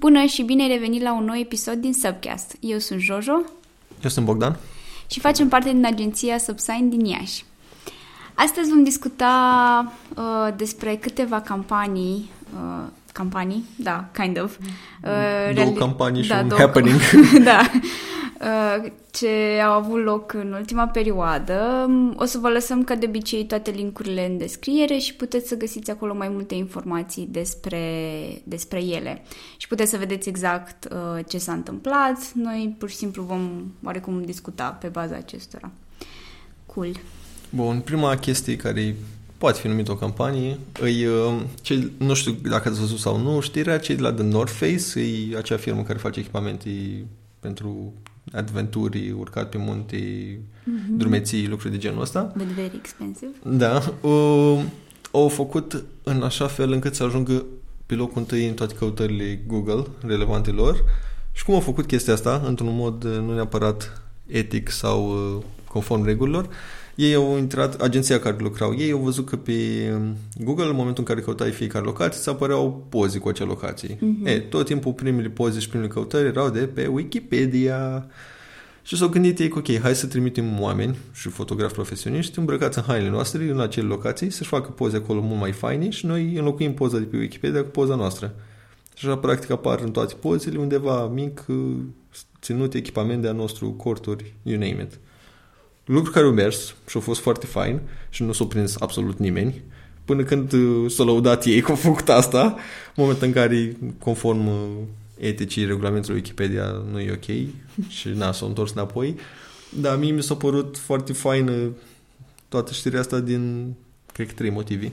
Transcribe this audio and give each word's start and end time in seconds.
Bună 0.00 0.24
și 0.24 0.42
bine 0.42 0.62
ai 0.62 0.68
revenit 0.68 1.02
la 1.02 1.12
un 1.14 1.24
nou 1.24 1.36
episod 1.36 1.74
din 1.74 1.92
Subcast. 1.92 2.56
Eu 2.60 2.78
sunt 2.78 3.00
Jojo 3.00 3.32
Eu 4.02 4.10
sunt 4.10 4.24
Bogdan. 4.24 4.56
și 5.10 5.20
facem 5.20 5.48
parte 5.48 5.70
din 5.70 5.84
agenția 5.86 6.38
Subsign 6.38 6.88
din 6.88 7.04
Iași. 7.04 7.44
Astăzi 8.34 8.68
vom 8.70 8.82
discuta 8.84 9.32
uh, 10.16 10.48
despre 10.56 10.96
câteva 10.96 11.40
campanii, 11.40 12.30
uh, 12.54 12.84
campanii, 13.12 13.64
da, 13.76 14.04
kind 14.12 14.42
of. 14.42 14.56
Uh, 14.58 14.64
Două 15.54 15.66
reali- 15.66 15.78
campanii 15.78 16.22
și 16.22 16.32
un 16.32 16.48
două 16.48 16.60
happening. 16.60 17.00
cam- 17.00 17.42
da. 17.50 17.60
Uh, 18.40 18.90
ce 19.10 19.60
au 19.64 19.72
avut 19.72 20.04
loc 20.04 20.32
în 20.32 20.52
ultima 20.52 20.86
perioadă. 20.86 21.88
O 22.16 22.24
să 22.24 22.38
vă 22.38 22.48
lăsăm 22.48 22.84
ca 22.84 22.94
de 22.94 23.06
obicei 23.06 23.46
toate 23.46 23.70
linkurile 23.70 24.26
în 24.26 24.38
descriere 24.38 24.98
și 24.98 25.14
puteți 25.14 25.48
să 25.48 25.56
găsiți 25.56 25.90
acolo 25.90 26.14
mai 26.14 26.28
multe 26.28 26.54
informații 26.54 27.28
despre, 27.30 27.78
despre 28.44 28.84
ele. 28.84 29.22
Și 29.56 29.68
puteți 29.68 29.90
să 29.90 29.96
vedeți 29.96 30.28
exact 30.28 30.88
uh, 30.92 31.24
ce 31.28 31.38
s-a 31.38 31.52
întâmplat. 31.52 32.32
Noi 32.32 32.74
pur 32.78 32.90
și 32.90 32.96
simplu 32.96 33.22
vom 33.22 33.72
oarecum 33.84 34.24
discuta 34.24 34.68
pe 34.68 34.88
baza 34.88 35.14
acestora. 35.14 35.70
Cool. 36.66 36.92
Bun, 37.50 37.80
prima 37.80 38.16
chestie 38.16 38.56
care 38.56 38.96
poate 39.38 39.58
fi 39.58 39.66
numită 39.66 39.90
o 39.90 39.96
campanie, 39.96 40.58
îi, 40.80 41.06
uh, 41.06 41.42
cei, 41.62 41.92
nu 41.98 42.14
știu 42.14 42.32
dacă 42.32 42.68
ați 42.68 42.80
văzut 42.80 42.98
sau 42.98 43.18
nu, 43.18 43.40
știrea 43.40 43.78
cei 43.78 43.96
de 43.96 44.02
la 44.02 44.12
The 44.12 44.24
North 44.24 44.52
Face, 44.52 45.00
e 45.00 45.36
acea 45.36 45.56
firmă 45.56 45.82
care 45.82 45.98
face 45.98 46.20
echipamente 46.20 46.70
pentru 47.40 47.92
adventuri, 48.32 49.10
urcat 49.10 49.48
pe 49.48 49.58
munte, 49.58 49.96
mm-hmm. 49.96 50.96
drumeții, 50.96 51.48
lucruri 51.48 51.72
de 51.72 51.78
genul 51.78 52.00
ăsta. 52.00 52.32
But 52.36 52.46
very 52.46 52.76
expensive. 52.76 53.32
Da, 53.44 53.94
uh, 54.00 54.62
au 55.12 55.28
făcut 55.28 55.84
în 56.02 56.22
așa 56.22 56.46
fel 56.46 56.72
încât 56.72 56.94
să 56.94 57.02
ajungă 57.02 57.44
pe 57.86 57.94
locul 57.94 58.18
întâi 58.18 58.48
în 58.48 58.54
toate 58.54 58.74
căutările 58.74 59.40
Google 59.46 59.86
relevante 60.06 60.50
lor. 60.50 60.84
Și 61.32 61.44
cum 61.44 61.54
au 61.54 61.60
făcut 61.60 61.86
chestia 61.86 62.12
asta, 62.12 62.42
într-un 62.46 62.76
mod 62.76 63.04
uh, 63.04 63.16
nu 63.16 63.34
neapărat 63.34 64.02
etic 64.26 64.70
sau 64.70 65.10
uh, 65.10 65.42
conform 65.68 66.04
regulilor, 66.04 66.48
ei 67.00 67.14
au 67.14 67.38
intrat, 67.38 67.80
agenția 67.80 68.18
care 68.18 68.36
lucrau, 68.38 68.74
ei 68.78 68.90
au 68.90 68.98
văzut 68.98 69.28
că 69.28 69.36
pe 69.36 69.52
um, 69.94 70.16
Google, 70.44 70.64
în 70.64 70.74
momentul 70.74 71.04
în 71.06 71.14
care 71.14 71.20
căutai 71.20 71.50
fiecare 71.50 71.84
locație, 71.84 72.18
îți 72.18 72.28
apăreau 72.28 72.86
poze 72.88 73.18
cu 73.18 73.28
acea 73.28 73.44
locație. 73.44 73.94
Mm-hmm. 73.96 74.24
E, 74.26 74.38
tot 74.38 74.66
timpul 74.66 74.92
primele 74.92 75.28
poze 75.28 75.58
și 75.58 75.68
primele 75.68 75.88
căutări 75.88 76.26
erau 76.26 76.50
de 76.50 76.60
pe 76.60 76.86
Wikipedia. 76.86 78.06
Și 78.82 78.96
s-au 78.96 79.08
gândit 79.08 79.38
ei 79.38 79.48
că, 79.48 79.58
ok, 79.58 79.78
hai 79.80 79.94
să 79.94 80.06
trimitem 80.06 80.60
oameni 80.60 80.96
și 81.12 81.28
fotografi 81.28 81.74
profesioniști 81.74 82.38
îmbrăcați 82.38 82.78
în 82.78 82.84
hainele 82.86 83.10
noastre 83.10 83.44
în 83.44 83.60
acele 83.60 83.86
locații, 83.86 84.30
să-și 84.30 84.48
facă 84.48 84.70
poze 84.70 84.96
acolo 84.96 85.20
mult 85.20 85.40
mai 85.40 85.52
faine 85.52 85.90
și 85.90 86.06
noi 86.06 86.34
înlocuim 86.34 86.74
poza 86.74 86.98
de 86.98 87.04
pe 87.04 87.16
Wikipedia 87.16 87.62
cu 87.62 87.68
poza 87.68 87.94
noastră. 87.94 88.34
Și 88.94 89.06
așa, 89.06 89.16
practic, 89.16 89.50
apar 89.50 89.80
în 89.80 89.90
toate 89.90 90.14
pozele 90.14 90.58
undeva 90.58 91.06
mic, 91.06 91.44
uh, 91.48 91.76
ținut 92.40 92.74
echipament 92.74 93.22
de-a 93.22 93.32
nostru, 93.32 93.70
corturi, 93.70 94.34
you 94.42 94.58
name 94.58 94.82
it. 94.82 94.98
Lucru 95.84 96.10
care 96.10 96.26
au 96.26 96.32
mers 96.32 96.74
și 96.86 96.94
au 96.94 97.00
fost 97.00 97.20
foarte 97.20 97.46
fain 97.46 97.80
și 98.08 98.22
nu 98.22 98.32
s-a 98.32 98.44
prins 98.44 98.76
absolut 98.78 99.18
nimeni, 99.18 99.62
până 100.04 100.22
când 100.22 100.52
uh, 100.52 100.90
s-au 100.90 101.06
lăudat 101.06 101.44
ei 101.44 101.60
că 101.62 101.70
au 101.70 101.76
făcut 101.76 102.08
asta, 102.08 102.56
moment 102.96 103.22
în 103.22 103.32
care, 103.32 103.76
conform 103.98 104.46
uh, 104.46 104.68
eticii 105.18 105.66
regulamentului 105.66 106.16
Wikipedia, 106.16 106.82
nu 106.90 107.00
e 107.00 107.12
ok 107.12 107.36
și 107.98 108.08
na, 108.08 108.32
s-au 108.32 108.48
întors 108.48 108.72
înapoi. 108.72 109.16
Dar 109.80 109.98
mie 109.98 110.12
mi 110.12 110.22
s-a 110.22 110.34
părut 110.34 110.78
foarte 110.78 111.12
faină 111.12 111.52
toată 112.48 112.72
știrea 112.72 113.00
asta 113.00 113.20
din, 113.20 113.74
cred 114.12 114.26
că, 114.26 114.32
trei 114.36 114.50
motivi. 114.50 114.90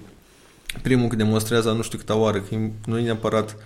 Primul, 0.82 1.08
că 1.08 1.16
demonstrează 1.16 1.72
nu 1.72 1.82
știu 1.82 1.98
câta 1.98 2.16
oară, 2.16 2.40
că 2.40 2.56
nu 2.86 3.00
e 3.00 3.04
neapărat 3.04 3.58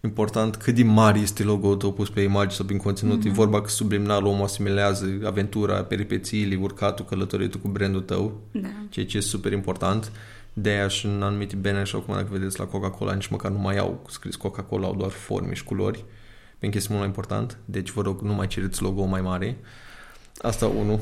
important 0.00 0.56
cât 0.56 0.74
de 0.74 0.82
mare 0.82 1.18
este 1.18 1.42
logo-ul 1.42 1.76
tău 1.76 1.92
pus 1.92 2.10
pe 2.10 2.20
imagine 2.20 2.52
sau 2.52 2.64
prin 2.64 2.78
conținut. 2.78 3.22
Mm-hmm. 3.22 3.26
E 3.26 3.30
vorba 3.30 3.60
că 3.60 3.68
subliminal 3.68 4.24
omul 4.24 4.44
asimilează 4.44 5.20
aventura, 5.24 5.82
peripețiile, 5.82 6.56
urcatul, 6.56 7.04
călătoritul 7.04 7.60
cu 7.60 7.68
brandul 7.68 8.00
tău, 8.00 8.40
Da. 8.52 8.68
ceea 8.88 9.06
ce 9.06 9.16
e 9.16 9.20
super 9.20 9.52
important. 9.52 10.12
De 10.52 10.70
aia 10.70 10.88
și 10.88 11.06
în 11.06 11.22
anumite 11.22 11.56
bene, 11.56 11.78
așa 11.78 11.98
cum 11.98 12.14
dacă 12.14 12.28
vedeți 12.30 12.58
la 12.58 12.64
Coca-Cola, 12.64 13.14
nici 13.14 13.26
măcar 13.26 13.50
nu 13.50 13.58
mai 13.58 13.78
au 13.78 14.06
scris 14.08 14.36
Coca-Cola, 14.36 14.86
au 14.86 14.94
doar 14.94 15.10
forme 15.10 15.54
și 15.54 15.64
culori. 15.64 16.04
Pentru 16.58 16.70
că 16.70 16.76
este 16.76 16.88
mult 16.88 16.98
mai 16.98 17.06
important. 17.06 17.58
Deci 17.64 17.90
vă 17.90 18.02
rog, 18.02 18.20
nu 18.20 18.32
mai 18.32 18.46
cereți 18.46 18.82
logo 18.82 19.04
mai 19.04 19.20
mare. 19.20 19.56
Asta 20.38 20.66
unul. 20.66 21.00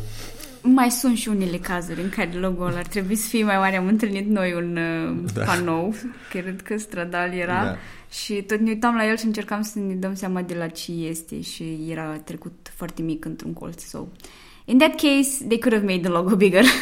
Mai 0.62 0.90
sunt 0.90 1.16
și 1.16 1.28
unele 1.28 1.56
cazuri 1.56 2.00
în 2.02 2.08
care 2.08 2.30
logo-ul 2.32 2.74
ar 2.76 2.86
trebui 2.86 3.14
să 3.14 3.28
fie 3.28 3.44
mai 3.44 3.56
mare. 3.56 3.76
Am 3.76 3.86
întâlnit 3.86 4.28
noi 4.28 4.52
un 4.56 4.76
uh, 4.76 5.30
Da. 5.34 5.44
panou, 5.44 5.94
cred 6.30 6.62
că 6.62 6.78
stradal 6.78 7.32
era, 7.32 7.64
Da. 7.64 7.76
și 8.10 8.34
tot 8.34 8.58
ne 8.60 8.70
uitam 8.70 8.94
la 8.94 9.08
el 9.08 9.16
și 9.16 9.24
încercam 9.24 9.62
să 9.62 9.78
ne 9.78 9.94
dăm 9.94 10.14
seama 10.14 10.42
de 10.42 10.54
la 10.54 10.66
ce 10.66 10.92
este 10.92 11.40
și 11.40 11.78
era 11.90 12.02
trecut 12.24 12.52
foarte 12.74 13.02
mic 13.02 13.24
într-un 13.24 13.52
colț. 13.52 13.82
So, 13.82 14.06
in 14.64 14.78
that 14.78 14.90
case, 14.94 15.44
they 15.48 15.58
could 15.58 15.72
have 15.78 15.86
made 15.86 16.00
the 16.00 16.10
logo 16.10 16.36
bigger. 16.36 16.64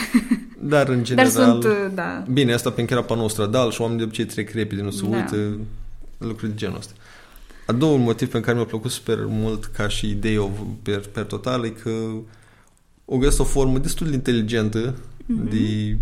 Dar 0.58 0.88
în 0.88 0.94
Dar 0.96 1.04
general... 1.04 1.30
sunt, 1.30 1.64
uh, 1.64 1.70
da, 1.94 2.24
Bine, 2.32 2.52
asta 2.52 2.70
pentru 2.70 2.94
că 2.94 3.00
era 3.00 3.08
panou 3.08 3.28
stradal 3.28 3.70
și 3.70 3.80
oamenii 3.80 4.02
de 4.02 4.06
obicei 4.06 4.24
trec 4.24 4.50
repede, 4.50 4.82
nu 4.82 4.90
se 4.90 5.06
Da. 5.08 5.16
uită, 5.16 5.58
lucruri 6.18 6.50
de 6.50 6.56
genul 6.56 6.76
ăsta. 6.76 6.92
A 7.66 7.72
doua 7.72 7.96
motiv 7.96 8.28
pentru 8.30 8.40
care 8.40 8.56
mi-a 8.56 8.66
plăcut 8.66 8.90
super 8.90 9.18
mult 9.28 9.64
ca 9.64 9.88
și 9.88 10.08
idee 10.10 10.38
o- 10.38 10.50
per, 10.82 10.98
per 11.12 11.24
total 11.24 11.64
e 11.64 11.68
că 11.68 11.90
o 13.08 13.16
găsesc 13.18 13.40
o 13.40 13.44
formă 13.44 13.78
destul 13.78 14.06
de 14.08 14.14
inteligentă 14.14 14.94
Mhm. 15.26 15.48
de 15.50 15.96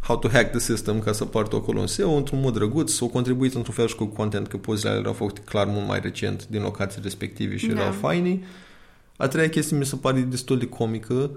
how 0.00 0.18
to 0.18 0.28
hack 0.28 0.50
the 0.50 0.58
system 0.58 0.98
ca 1.00 1.12
să 1.12 1.24
partă 1.24 1.56
acolo 1.56 1.80
în 1.80 1.86
SEO 1.86 2.10
într-un 2.12 2.40
mod 2.40 2.52
drăguț, 2.54 2.92
s-au 2.92 3.08
contribuit 3.08 3.54
într-un 3.54 3.74
fel 3.74 3.86
și 3.86 3.94
cu 3.94 4.04
content 4.04 4.46
că 4.46 4.56
pozele 4.56 4.88
alea 4.88 5.00
erau 5.00 5.12
făcute 5.12 5.40
clar 5.44 5.66
mult 5.66 5.86
mai 5.86 6.00
recent 6.00 6.46
din 6.48 6.62
locații 6.62 7.00
respective 7.02 7.56
și 7.56 7.66
Da. 7.66 7.80
erau 7.80 7.92
faine. 7.92 8.40
A 9.16 9.28
treia 9.28 9.48
chestie 9.48 9.76
mi 9.76 9.86
se 9.86 9.96
pare 9.96 10.20
destul 10.20 10.58
de 10.58 10.66
comică 10.66 11.30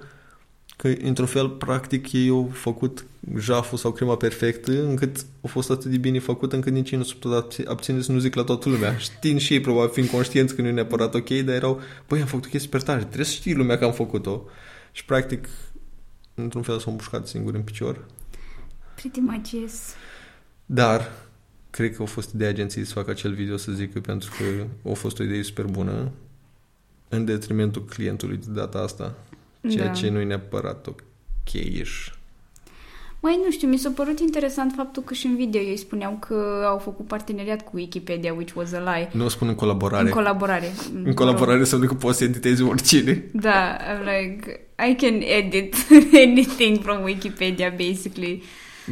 că, 0.78 0.88
într-un 1.02 1.28
fel, 1.28 1.50
practic, 1.50 2.12
ei 2.12 2.30
au 2.30 2.50
făcut 2.54 3.06
jaful 3.38 3.78
sau 3.78 3.92
crema 3.92 4.16
perfectă, 4.16 4.84
încât 4.84 5.26
a 5.42 5.48
fost 5.48 5.70
atât 5.70 5.92
de 5.92 5.98
bine 5.98 6.20
făcută, 6.20 6.56
încât 6.56 6.74
nici 6.74 6.92
ei 6.92 6.98
nu 6.98 7.04
s-au 7.04 7.18
putut 7.20 7.44
abț- 7.54 7.66
abține 7.68 8.02
să 8.02 8.12
nu 8.12 8.20
zic 8.20 8.36
la 8.36 8.44
toată 8.44 8.70
lumea. 8.70 8.98
Știind 9.18 9.40
și 9.40 9.54
ei, 9.54 9.60
probabil, 9.62 9.90
fiind 9.94 10.10
conștienți 10.10 10.56
că 10.56 10.62
nu 10.62 10.68
e 10.68 10.72
neapărat 10.72 11.14
ok, 11.16 11.30
dar 11.30 11.56
erau, 11.56 11.80
băi, 12.08 12.20
am 12.20 12.26
făcut 12.26 12.46
o 12.46 12.50
chestie 12.50 12.60
super 12.70 12.82
tare, 12.82 13.00
trebuie 13.04 13.26
să 13.26 13.32
știi 13.32 13.54
lumea 13.54 13.78
că 13.78 13.86
am 13.86 13.94
făcut-o. 13.94 14.42
Și, 14.96 15.06
practic, 15.06 15.48
într-un 16.34 16.62
fel 16.62 16.80
s-au 16.80 16.92
împușcat 16.92 17.28
singuri 17.28 17.56
în 17.56 17.64
picior. 17.64 18.06
pretty 18.96 19.20
much 19.20 19.52
yes. 19.52 19.94
Dar, 20.66 21.12
cred 21.70 21.96
că 21.96 22.02
a 22.02 22.06
fost 22.06 22.34
ideea 22.34 22.50
agenției 22.50 22.86
să 22.86 22.94
facă 22.94 23.10
acel 23.12 23.34
video, 23.34 23.58
să 23.58 23.72
zică, 23.72 24.00
pentru 24.00 24.32
că 24.38 24.66
a 24.90 24.94
fost 24.94 25.20
o 25.20 25.24
idee 25.24 25.42
super 25.44 25.66
bună, 25.66 26.12
în 27.10 27.26
detrimentul 27.26 27.86
clientului 27.86 28.38
de 28.38 28.52
data 28.52 28.80
asta, 28.80 29.16
ceea 29.70 29.86
Da. 29.86 29.92
ce 29.92 30.10
nu 30.10 30.20
e 30.20 30.24
neapărat 30.24 30.88
ok-ish. 30.88 32.15
Mai 33.26 33.40
nu 33.46 33.52
știu, 33.52 33.68
mi 33.68 33.78
s-a 33.78 33.90
părut 33.96 34.20
interesant 34.20 34.74
faptul 34.76 35.04
că 35.04 35.14
și 35.14 35.26
în 35.26 35.36
video 35.36 35.62
ei 35.62 35.78
spuneau 35.78 36.18
că 36.20 36.66
au 36.68 36.78
făcut 36.78 37.08
parteneriat 37.08 37.64
cu 37.64 37.72
Wikipedia, 37.74 38.34
which 38.34 38.56
was 38.56 38.72
a 38.72 38.80
lie. 38.80 39.10
Nu 39.14 39.26
o 39.26 39.28
spun 39.28 39.48
în 39.48 39.56
colaborare. 39.56 40.06
În 40.06 40.12
colaborare. 40.12 40.72
în 41.04 41.14
colaborare 41.14 41.60
înseamnă 41.60 41.88
că 41.88 41.94
poți 41.94 42.18
să 42.18 42.24
editezi 42.24 42.62
oricine. 42.62 43.30
Da, 43.34 43.78
I'm 43.78 44.00
like, 44.00 44.68
I 44.90 44.96
can 44.96 45.22
edit 45.22 45.76
anything 46.28 46.80
from 46.82 47.04
Wikipedia, 47.04 47.74
basically. 47.78 48.44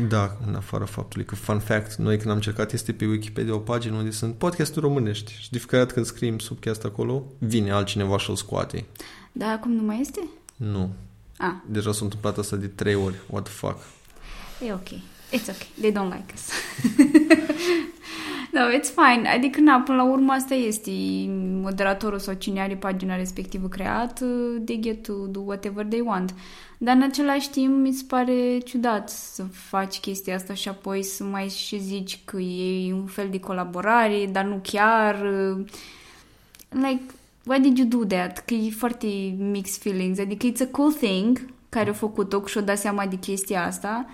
Da, 0.09 0.37
în 0.47 0.55
afară 0.55 0.83
faptului 0.83 1.25
că, 1.25 1.35
fun 1.35 1.59
fact, 1.59 1.95
noi 1.95 2.17
când 2.17 2.29
am 2.29 2.35
încercat 2.35 2.73
este 2.73 2.91
pe 2.91 3.05
Wikipedia 3.05 3.53
o 3.53 3.57
pagină 3.57 3.95
unde 3.95 4.11
sunt 4.11 4.35
podcasturi 4.35 4.85
românești 4.85 5.33
și 5.39 5.51
de 5.51 5.57
fiecare 5.57 5.81
dată 5.81 5.93
când 5.93 6.05
scriem 6.05 6.39
subcast 6.39 6.83
acolo, 6.83 7.23
vine 7.37 7.71
altcineva 7.71 8.17
și-l 8.17 8.35
scoate. 8.35 8.85
Da, 9.31 9.47
acum 9.47 9.71
nu 9.71 9.83
mai 9.83 9.97
este? 10.01 10.19
Nu. 10.55 10.89
Ah, 11.37 11.53
Deja 11.65 11.91
s-a 11.91 12.03
întâmplat 12.03 12.37
asta 12.37 12.55
de 12.55 12.67
trei 12.67 12.95
ori. 12.95 13.15
What 13.29 13.43
the 13.43 13.53
fuck? 13.53 13.77
E 14.65 14.73
ok. 14.73 14.87
It's 15.31 15.49
ok. 15.49 15.63
They 15.79 15.91
don't 15.91 16.11
like 16.13 16.33
us. 16.33 16.49
no, 18.53 18.61
it's 18.71 18.89
fine. 18.95 19.27
Adică, 19.29 19.59
na, 19.59 19.79
până 19.79 19.97
la 19.97 20.03
urmă 20.11 20.31
asta 20.31 20.53
este. 20.53 20.91
Moderatorul 21.61 22.19
sau 22.19 22.33
cine 22.33 22.61
are 22.61 22.75
pagina 22.75 23.15
respectivă 23.15 23.67
creat, 23.67 24.21
uh, 24.21 24.61
they 24.65 24.79
get 24.79 25.03
to 25.03 25.13
do 25.13 25.39
whatever 25.39 25.85
they 25.85 26.01
want. 26.05 26.35
Dar 26.77 26.95
în 26.95 27.01
același 27.01 27.49
timp 27.49 27.77
mi 27.77 27.91
se 27.93 28.03
pare 28.07 28.57
ciudat 28.65 29.09
să 29.09 29.43
faci 29.51 29.99
chestia 29.99 30.35
asta 30.35 30.53
și 30.53 30.69
apoi 30.69 31.03
să 31.03 31.23
mai 31.23 31.49
și 31.49 31.79
zici 31.79 32.19
că 32.25 32.37
e 32.39 32.93
un 32.93 33.05
fel 33.05 33.27
de 33.31 33.39
colaborare, 33.39 34.25
dar 34.31 34.43
nu 34.45 34.59
chiar. 34.63 35.21
uh, 35.55 35.65
Like, 36.69 37.01
why 37.45 37.59
did 37.59 37.77
you 37.77 37.87
do 37.87 38.05
that? 38.15 38.37
Că 38.45 38.53
e 38.53 38.69
foarte 38.69 39.07
mixed 39.37 39.81
feelings. 39.81 40.19
Adică 40.19 40.47
it's 40.51 40.61
a 40.61 40.71
cool 40.71 40.91
thing 40.93 41.45
care 41.69 41.89
a 41.89 41.93
făcut-o 41.93 42.45
și-o 42.45 42.61
dat 42.61 42.77
seama 42.77 43.05
de 43.05 43.15
chestia 43.15 43.65
asta, 43.65 44.05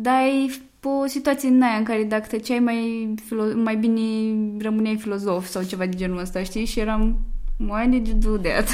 dar 0.00 0.22
e 0.22 0.52
pe 0.80 0.88
o 0.88 1.06
situație 1.06 1.48
în 1.48 1.62
aia 1.62 1.76
în 1.76 1.84
care 1.84 2.02
dacă 2.04 2.26
tăceai 2.30 2.58
mai, 2.58 3.14
filo- 3.20 3.54
mai 3.54 3.76
bine 3.76 4.00
rămâneai 4.62 4.96
filozof 4.96 5.46
sau 5.46 5.62
ceva 5.62 5.86
de 5.86 5.96
genul 5.96 6.18
ăsta, 6.18 6.42
știi? 6.42 6.64
Și 6.64 6.80
eram, 6.80 7.18
why 7.56 7.86
did 7.88 8.06
you 8.06 8.18
do 8.18 8.48
that? 8.48 8.68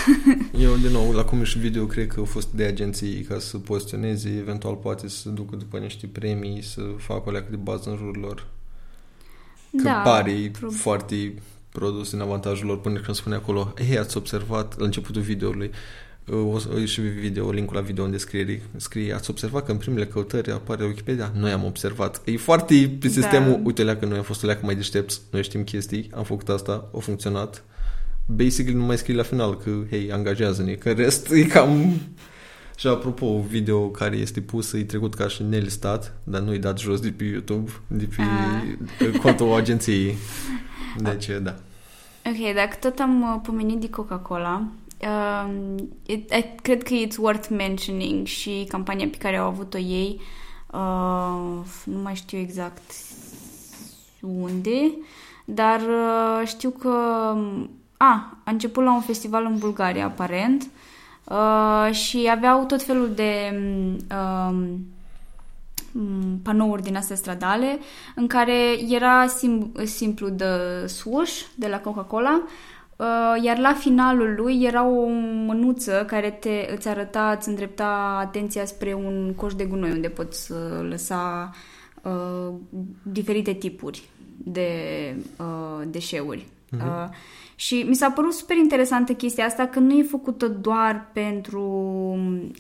Eu, 0.59 0.77
din 0.77 0.91
nou, 0.91 1.11
la 1.13 1.25
cum 1.25 1.41
e 1.41 1.45
și 1.45 1.59
video, 1.59 1.87
cred 1.87 2.07
că 2.07 2.21
a 2.21 2.25
fost 2.25 2.53
de 2.53 2.65
agenții 2.65 3.21
ca 3.21 3.39
să 3.39 3.59
poziționeze, 3.59 4.29
eventual 4.39 4.75
poate 4.75 5.09
să 5.09 5.29
ducă 5.29 5.57
după 5.57 5.79
niște 5.79 6.07
premii, 6.07 6.63
să 6.63 6.81
facă 6.99 7.23
o 7.27 7.31
leacă 7.31 7.47
de 7.51 7.57
bază 7.57 7.91
în 7.91 7.97
jurul 7.97 8.21
lor. 8.21 8.47
Că 9.77 9.83
da, 9.83 9.93
pare 9.93 10.51
prob- 10.51 10.71
foarte 10.71 11.35
produs 11.69 12.13
în 12.13 12.21
avantajul 12.21 12.67
lor 12.67 12.81
până 12.81 13.01
când 13.01 13.17
spune 13.17 13.35
acolo, 13.35 13.73
hei, 13.77 13.99
ați 13.99 14.17
observat 14.17 14.79
la 14.79 14.85
începutul 14.85 15.23
videoului, 15.23 15.71
o, 16.31 16.37
o 16.37 16.85
și 16.85 17.01
video, 17.01 17.51
linkul 17.51 17.77
la 17.77 17.83
video 17.83 18.05
în 18.05 18.11
descriere, 18.11 18.63
scrie, 18.77 19.13
ați 19.13 19.31
observat 19.31 19.65
că 19.65 19.71
în 19.71 19.77
primele 19.77 20.07
căutări 20.07 20.51
apare 20.51 20.85
Wikipedia? 20.85 21.33
Noi 21.35 21.51
am 21.51 21.65
observat. 21.65 22.21
E 22.25 22.37
foarte 22.37 22.97
pe 23.01 23.09
sistemul, 23.09 23.53
da. 23.53 23.61
uite 23.65 23.85
lea 23.85 23.97
că 23.97 24.07
noi 24.07 24.17
am 24.17 24.25
fost 24.25 24.45
o 24.45 24.47
mai 24.61 24.75
deștepți, 24.75 25.21
noi 25.31 25.43
știm 25.43 25.65
chestii, 25.65 26.11
am 26.15 26.25
făcut 26.25 26.49
asta, 26.49 26.91
a 26.95 26.99
funcționat. 26.99 27.65
Basically 28.27 28.79
nu 28.79 28.85
mai 28.85 28.99
scrie 28.99 29.17
la 29.17 29.23
final 29.23 29.57
că, 29.57 29.71
hei, 29.91 30.13
angajează-ne, 30.13 30.73
că 30.73 30.93
rest 30.93 31.31
e 31.31 31.43
cam... 31.43 31.93
Și 32.77 32.87
apropo, 32.87 33.45
video 33.49 33.89
care 33.89 34.17
este 34.17 34.41
pus 34.41 34.73
e 34.73 34.85
trecut 34.85 35.15
ca 35.15 35.29
și 35.29 35.43
nelistat, 35.43 36.17
dar 36.25 36.41
nu-i 36.41 36.59
dat 36.59 36.79
jos 36.79 37.01
de 37.01 37.11
pe 37.17 37.25
YouTube, 37.25 37.71
de 37.87 38.09
pe 38.17 38.23
A. 38.23 39.19
contul 39.23 39.53
agenției. 39.53 40.17
Deci, 41.05 41.27
da. 41.43 41.55
Ok, 42.27 42.55
dacă 42.55 42.77
tot 42.81 42.99
am 42.99 43.23
uh, 43.23 43.41
pomenit 43.43 43.81
de 43.81 43.91
Coca-Cola, 43.91 44.67
um, 45.01 45.89
it, 46.07 46.31
I, 46.31 46.45
cred 46.63 46.83
că 46.83 46.95
it's 46.95 47.17
worth 47.19 47.49
mentioning 47.49 48.27
și 48.27 48.67
campania 48.69 49.09
pe 49.11 49.17
care 49.17 49.37
au 49.37 49.47
avut-o 49.47 49.79
ei, 49.79 50.21
uh, 50.73 51.65
nu 51.85 51.99
mai 52.03 52.15
știu 52.15 52.39
exact 52.39 52.93
unde, 54.21 54.93
dar 55.45 55.81
uh, 55.81 56.47
știu 56.47 56.71
că 56.71 56.89
a, 57.97 58.39
a 58.45 58.51
început 58.51 58.85
la 58.85 58.95
un 58.95 59.01
festival 59.01 59.45
în 59.45 59.59
Bulgaria, 59.59 60.05
aparent, 60.05 60.67
uh, 61.25 61.95
și 61.95 62.29
aveau 62.31 62.65
tot 62.65 62.83
felul 62.83 63.11
de 63.15 63.61
uh, 64.11 64.59
panouri 66.43 66.83
din 66.83 66.97
astea 66.97 67.17
stradale 67.17 67.79
în 68.15 68.27
care 68.27 68.77
era 68.89 69.27
sim- 69.27 69.85
simplu 69.85 70.29
de 70.29 70.47
swoosh 70.87 71.41
de 71.55 71.69
la 71.69 71.81
Coca-Cola 71.81 72.43
Uh, 72.43 72.51
iar 73.43 73.59
la 73.59 73.73
finalul 73.73 74.35
lui 74.37 74.63
era 74.63 74.87
o 74.87 75.07
mânuță 75.47 76.05
care 76.07 76.31
te, 76.31 76.69
îți 76.75 76.89
arăta, 76.89 77.35
îți 77.39 77.49
îndrepta 77.49 78.19
atenția 78.21 78.65
spre 78.65 78.95
un 78.95 79.33
coș 79.37 79.55
de 79.55 79.65
gunoi 79.65 79.91
unde 79.91 80.09
poți 80.09 80.53
uh, 80.53 80.59
lăsa 80.89 81.51
uh, 82.03 82.55
diferite 83.03 83.53
tipuri 83.53 84.09
de 84.37 84.69
uh, 85.39 85.87
deșeuri. 85.87 86.47
Uh-huh. 86.77 86.81
Uh, 86.81 87.09
și 87.57 87.85
mi 87.89 87.95
s-a 87.95 88.11
părut 88.11 88.33
super 88.33 88.57
interesantă 88.57 89.13
chestia 89.13 89.45
asta 89.45 89.67
că 89.67 89.79
nu 89.79 89.99
e 89.99 90.03
făcută 90.03 90.49
doar 90.49 91.11
pentru 91.13 91.63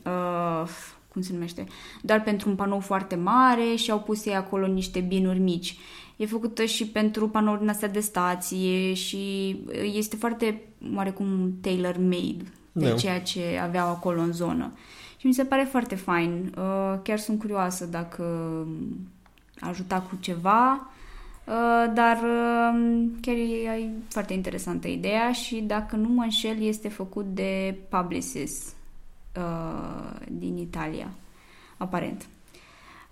uh, 0.07 0.69
cum 1.09 1.23
se 1.23 1.33
numește, 1.33 1.65
doar 2.03 2.23
pentru 2.23 2.49
un 2.49 2.55
panou 2.55 2.81
foarte 2.81 3.15
mare 3.15 3.75
și 3.75 3.91
au 3.91 4.01
pus 4.01 4.27
ei 4.27 4.35
acolo 4.35 4.67
niște 4.67 5.01
binuri 5.01 5.39
mici. 5.39 5.77
E 6.17 6.27
făcută 6.27 6.65
și 6.65 6.87
pentru 6.87 7.29
panouri 7.29 7.61
din 7.61 7.69
astea 7.69 7.89
de 7.89 8.01
stație 8.01 8.95
și 8.95 9.57
este 9.83 10.17
foarte 10.17 10.63
oarecum 10.95 11.55
tailor-made 11.61 12.45
de 12.73 12.89
da. 12.89 12.95
ceea 12.95 13.21
ce 13.21 13.59
aveau 13.63 13.89
acolo 13.89 14.21
în 14.21 14.33
zonă. 14.33 14.73
Și 15.17 15.27
mi 15.27 15.35
se 15.35 15.45
pare 15.45 15.69
foarte 15.71 15.95
fain. 15.95 16.55
Uh, 16.59 16.99
chiar 17.03 17.19
sunt 17.19 17.39
curioasă 17.39 17.87
dacă 17.87 18.25
ajuta 19.59 20.01
cu 20.01 20.17
ceva, 20.21 20.73
uh, 21.45 21.93
dar 21.95 22.17
uh, 22.17 23.05
chiar 23.21 23.35
e 23.35 23.91
foarte 24.09 24.33
interesantă 24.33 24.89
ideea 24.89 25.33
și 25.33 25.61
dacă 25.61 25.97
nu 25.97 26.09
mă 26.09 26.23
înșel 26.23 26.63
este 26.63 26.89
făcut 26.89 27.25
de 27.25 27.79
Publicis 27.89 28.75
din 30.29 30.57
Italia, 30.57 31.09
aparent. 31.77 32.27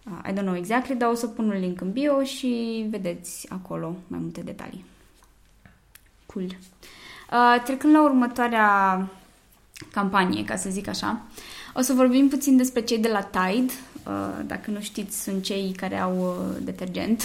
Uh, 0.06 0.30
I 0.30 0.32
don't 0.32 0.44
know 0.44 0.56
exactly, 0.56 0.94
dar 0.94 1.10
o 1.10 1.14
să 1.14 1.26
pun 1.26 1.50
un 1.50 1.60
link 1.60 1.80
în 1.80 1.92
bio 1.92 2.22
și 2.22 2.86
vedeți 2.90 3.46
acolo 3.50 3.96
mai 4.06 4.18
multe 4.22 4.40
detalii. 4.40 4.84
Cool. 6.26 6.44
Uh, 6.44 7.62
trecând 7.64 7.94
la 7.94 8.02
următoarea 8.02 9.08
campanie, 9.92 10.44
ca 10.44 10.56
să 10.56 10.70
zic 10.70 10.88
așa, 10.88 11.22
o 11.74 11.80
să 11.80 11.92
vorbim 11.92 12.28
puțin 12.28 12.56
despre 12.56 12.80
cei 12.80 12.98
de 12.98 13.08
la 13.08 13.20
Tide. 13.22 13.72
Uh, 14.06 14.44
dacă 14.46 14.70
nu 14.70 14.80
știți, 14.80 15.22
sunt 15.22 15.42
cei 15.42 15.72
care 15.76 15.98
au 15.98 16.18
uh, 16.18 16.56
detergent. 16.62 17.22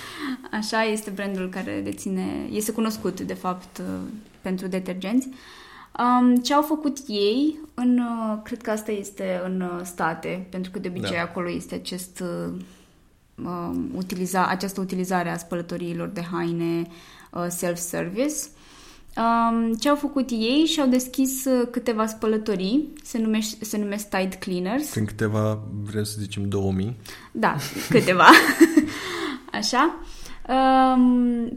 așa 0.58 0.82
este 0.84 1.10
brandul 1.10 1.48
care 1.48 1.80
deține, 1.84 2.48
este 2.50 2.72
cunoscut 2.72 3.20
de 3.20 3.34
fapt 3.34 3.78
uh, 3.78 3.84
pentru 4.40 4.66
detergenți. 4.66 5.28
Uh, 5.28 5.34
Um, 5.98 6.36
ce 6.36 6.54
au 6.54 6.62
făcut 6.62 6.98
ei, 7.06 7.58
în, 7.74 7.98
uh, 7.98 8.38
cred 8.42 8.62
că 8.62 8.70
asta 8.70 8.92
este 8.92 9.40
în 9.44 9.60
uh, 9.60 9.80
state, 9.84 10.46
pentru 10.50 10.70
că 10.70 10.78
de 10.78 10.88
obicei 10.88 11.16
da. 11.16 11.22
acolo 11.22 11.50
este 11.50 11.74
acest, 11.74 12.20
uh, 12.20 12.52
um, 13.44 13.90
utiliza, 13.94 14.46
această 14.46 14.80
utilizare 14.80 15.30
a 15.30 15.36
spălătoriilor 15.36 16.08
de 16.08 16.22
haine 16.32 16.86
uh, 17.30 17.46
self-service. 17.48 18.34
Um, 19.16 19.74
ce 19.74 19.88
au 19.88 19.96
făcut 19.96 20.30
ei 20.30 20.64
și 20.66 20.80
au 20.80 20.86
deschis 20.86 21.44
uh, 21.44 21.68
câteva 21.70 22.06
spălătorii, 22.06 22.92
se, 23.02 23.18
numește, 23.18 23.64
se 23.64 23.78
numesc 23.78 24.08
Tide 24.08 24.36
Cleaners. 24.38 24.90
Prin 24.90 25.04
câteva, 25.04 25.58
vrem 25.82 26.04
să 26.04 26.16
zicem 26.18 26.48
2000. 26.48 26.96
Da, 27.32 27.56
câteva. 27.88 28.26
Așa 29.52 29.98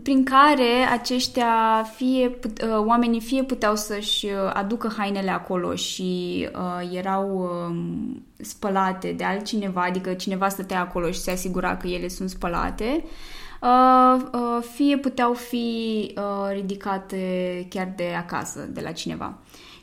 prin 0.04 0.24
care 0.24 0.88
aceștia 0.92 1.86
fie, 1.96 2.26
uh, 2.28 2.86
oamenii 2.86 3.22
fie 3.22 3.44
puteau 3.44 3.76
să-și 3.76 4.26
uh, 4.26 4.52
aducă 4.54 4.94
hainele 4.98 5.32
acolo 5.32 5.76
și 5.76 6.48
uh, 6.56 6.98
erau 6.98 7.52
um, 7.68 8.26
spălate 8.38 9.12
de 9.12 9.24
altcineva, 9.24 9.84
adică 9.84 10.14
cineva 10.14 10.50
stătea 10.50 10.80
acolo 10.80 11.12
și 11.12 11.20
se 11.20 11.32
asigura 11.32 11.78
că 11.78 11.88
ele 11.88 12.08
sunt 12.08 12.30
spălate, 12.30 13.04
fie 14.74 14.98
puteau 14.98 15.34
fi 15.34 16.14
ridicate 16.52 17.66
chiar 17.70 17.94
de 17.96 18.14
acasă, 18.18 18.60
de 18.72 18.82
la 18.82 18.92
cineva 18.92 19.38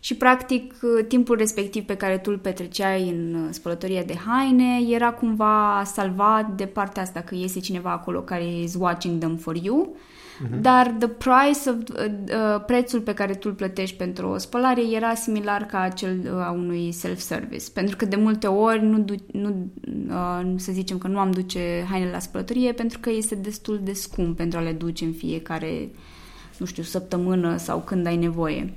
și 0.06 0.14
practic 0.14 0.74
timpul 1.08 1.36
respectiv 1.36 1.84
pe 1.84 1.96
care 1.96 2.18
tu 2.18 2.30
îl 2.30 2.38
petreceai 2.38 3.08
în 3.08 3.52
spălătoria 3.52 4.02
de 4.02 4.16
haine 4.26 4.78
era 4.88 5.12
cumva 5.12 5.82
salvat 5.84 6.50
de 6.50 6.64
partea 6.64 7.02
asta 7.02 7.20
că 7.20 7.34
iese 7.34 7.60
cineva 7.60 7.90
acolo 7.90 8.20
care 8.20 8.58
is 8.58 8.74
watching 8.78 9.18
them 9.18 9.36
for 9.36 9.56
you 9.56 9.96
uh-huh. 9.96 10.60
dar 10.60 10.94
the 10.98 11.08
price 11.08 11.70
of, 11.70 11.76
uh, 11.76 12.04
uh, 12.06 12.64
prețul 12.66 13.00
pe 13.00 13.14
care 13.14 13.34
tu 13.34 13.48
îl 13.48 13.54
plătești 13.54 13.96
pentru 13.96 14.28
o 14.28 14.38
spălare 14.38 14.82
era 14.94 15.14
similar 15.14 15.62
ca 15.62 15.88
cel 15.88 16.18
uh, 16.24 16.30
a 16.30 16.50
unui 16.50 16.92
self-service 16.92 17.64
pentru 17.72 17.96
că 17.96 18.04
de 18.04 18.16
multe 18.16 18.46
ori 18.46 18.84
nu, 18.84 18.98
du- 18.98 19.26
nu 19.32 19.70
uh, 20.08 20.52
să 20.56 20.72
zicem 20.72 20.98
că 20.98 21.08
nu 21.08 21.18
am 21.18 21.30
duce 21.30 21.86
hainele 21.90 22.10
la 22.10 22.18
spălătorie 22.18 22.72
pentru 22.72 22.98
că 22.98 23.10
este 23.10 23.34
destul 23.34 23.80
de 23.82 23.92
scump 23.92 24.36
pentru 24.36 24.58
a 24.58 24.62
le 24.62 24.72
duce 24.72 25.04
în 25.04 25.12
fiecare 25.12 25.90
nu 26.56 26.66
știu, 26.66 26.82
săptămână 26.82 27.56
sau 27.56 27.78
când 27.78 28.06
ai 28.06 28.16
nevoie. 28.16 28.74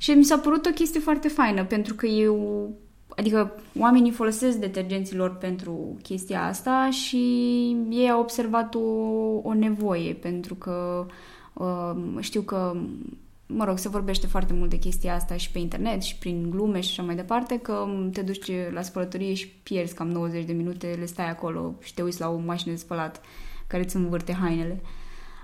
Și 0.00 0.10
mi 0.10 0.24
s-a 0.24 0.38
părut 0.38 0.66
o 0.66 0.70
chestie 0.70 1.00
foarte 1.00 1.28
faină, 1.28 1.64
pentru 1.64 1.94
că 1.94 2.06
eu, 2.06 2.70
adică 3.08 3.54
oamenii 3.78 4.10
folosesc 4.10 4.56
detergenții 4.56 5.16
lor 5.16 5.36
pentru 5.36 5.96
chestia 6.02 6.44
asta 6.44 6.90
și 6.90 7.16
ei 7.90 8.10
au 8.10 8.20
observat 8.20 8.74
o, 8.74 8.80
o 9.42 9.54
nevoie, 9.54 10.14
pentru 10.14 10.54
că 10.54 11.06
uh, 11.52 11.96
știu 12.20 12.40
că 12.40 12.76
mă 13.46 13.64
rog, 13.64 13.78
se 13.78 13.88
vorbește 13.88 14.26
foarte 14.26 14.52
mult 14.52 14.70
de 14.70 14.78
chestia 14.78 15.14
asta 15.14 15.36
și 15.36 15.50
pe 15.50 15.58
internet 15.58 16.02
și 16.02 16.18
prin 16.18 16.50
glume 16.50 16.80
și 16.80 16.90
așa 16.90 17.02
mai 17.02 17.16
departe, 17.16 17.58
că 17.58 17.86
te 18.12 18.22
duci 18.22 18.50
la 18.72 18.82
spălătorie 18.82 19.34
și 19.34 19.48
pierzi 19.48 19.94
cam 19.94 20.10
90 20.10 20.44
de 20.44 20.52
minute, 20.52 20.96
le 20.98 21.06
stai 21.06 21.30
acolo 21.30 21.74
și 21.80 21.94
te 21.94 22.02
uiți 22.02 22.20
la 22.20 22.28
o 22.28 22.38
mașină 22.38 22.72
de 22.72 22.78
spălat 22.78 23.20
care 23.66 23.82
îți 23.82 23.96
învârte 23.96 24.32
hainele. 24.32 24.80
Uh, 24.82 24.88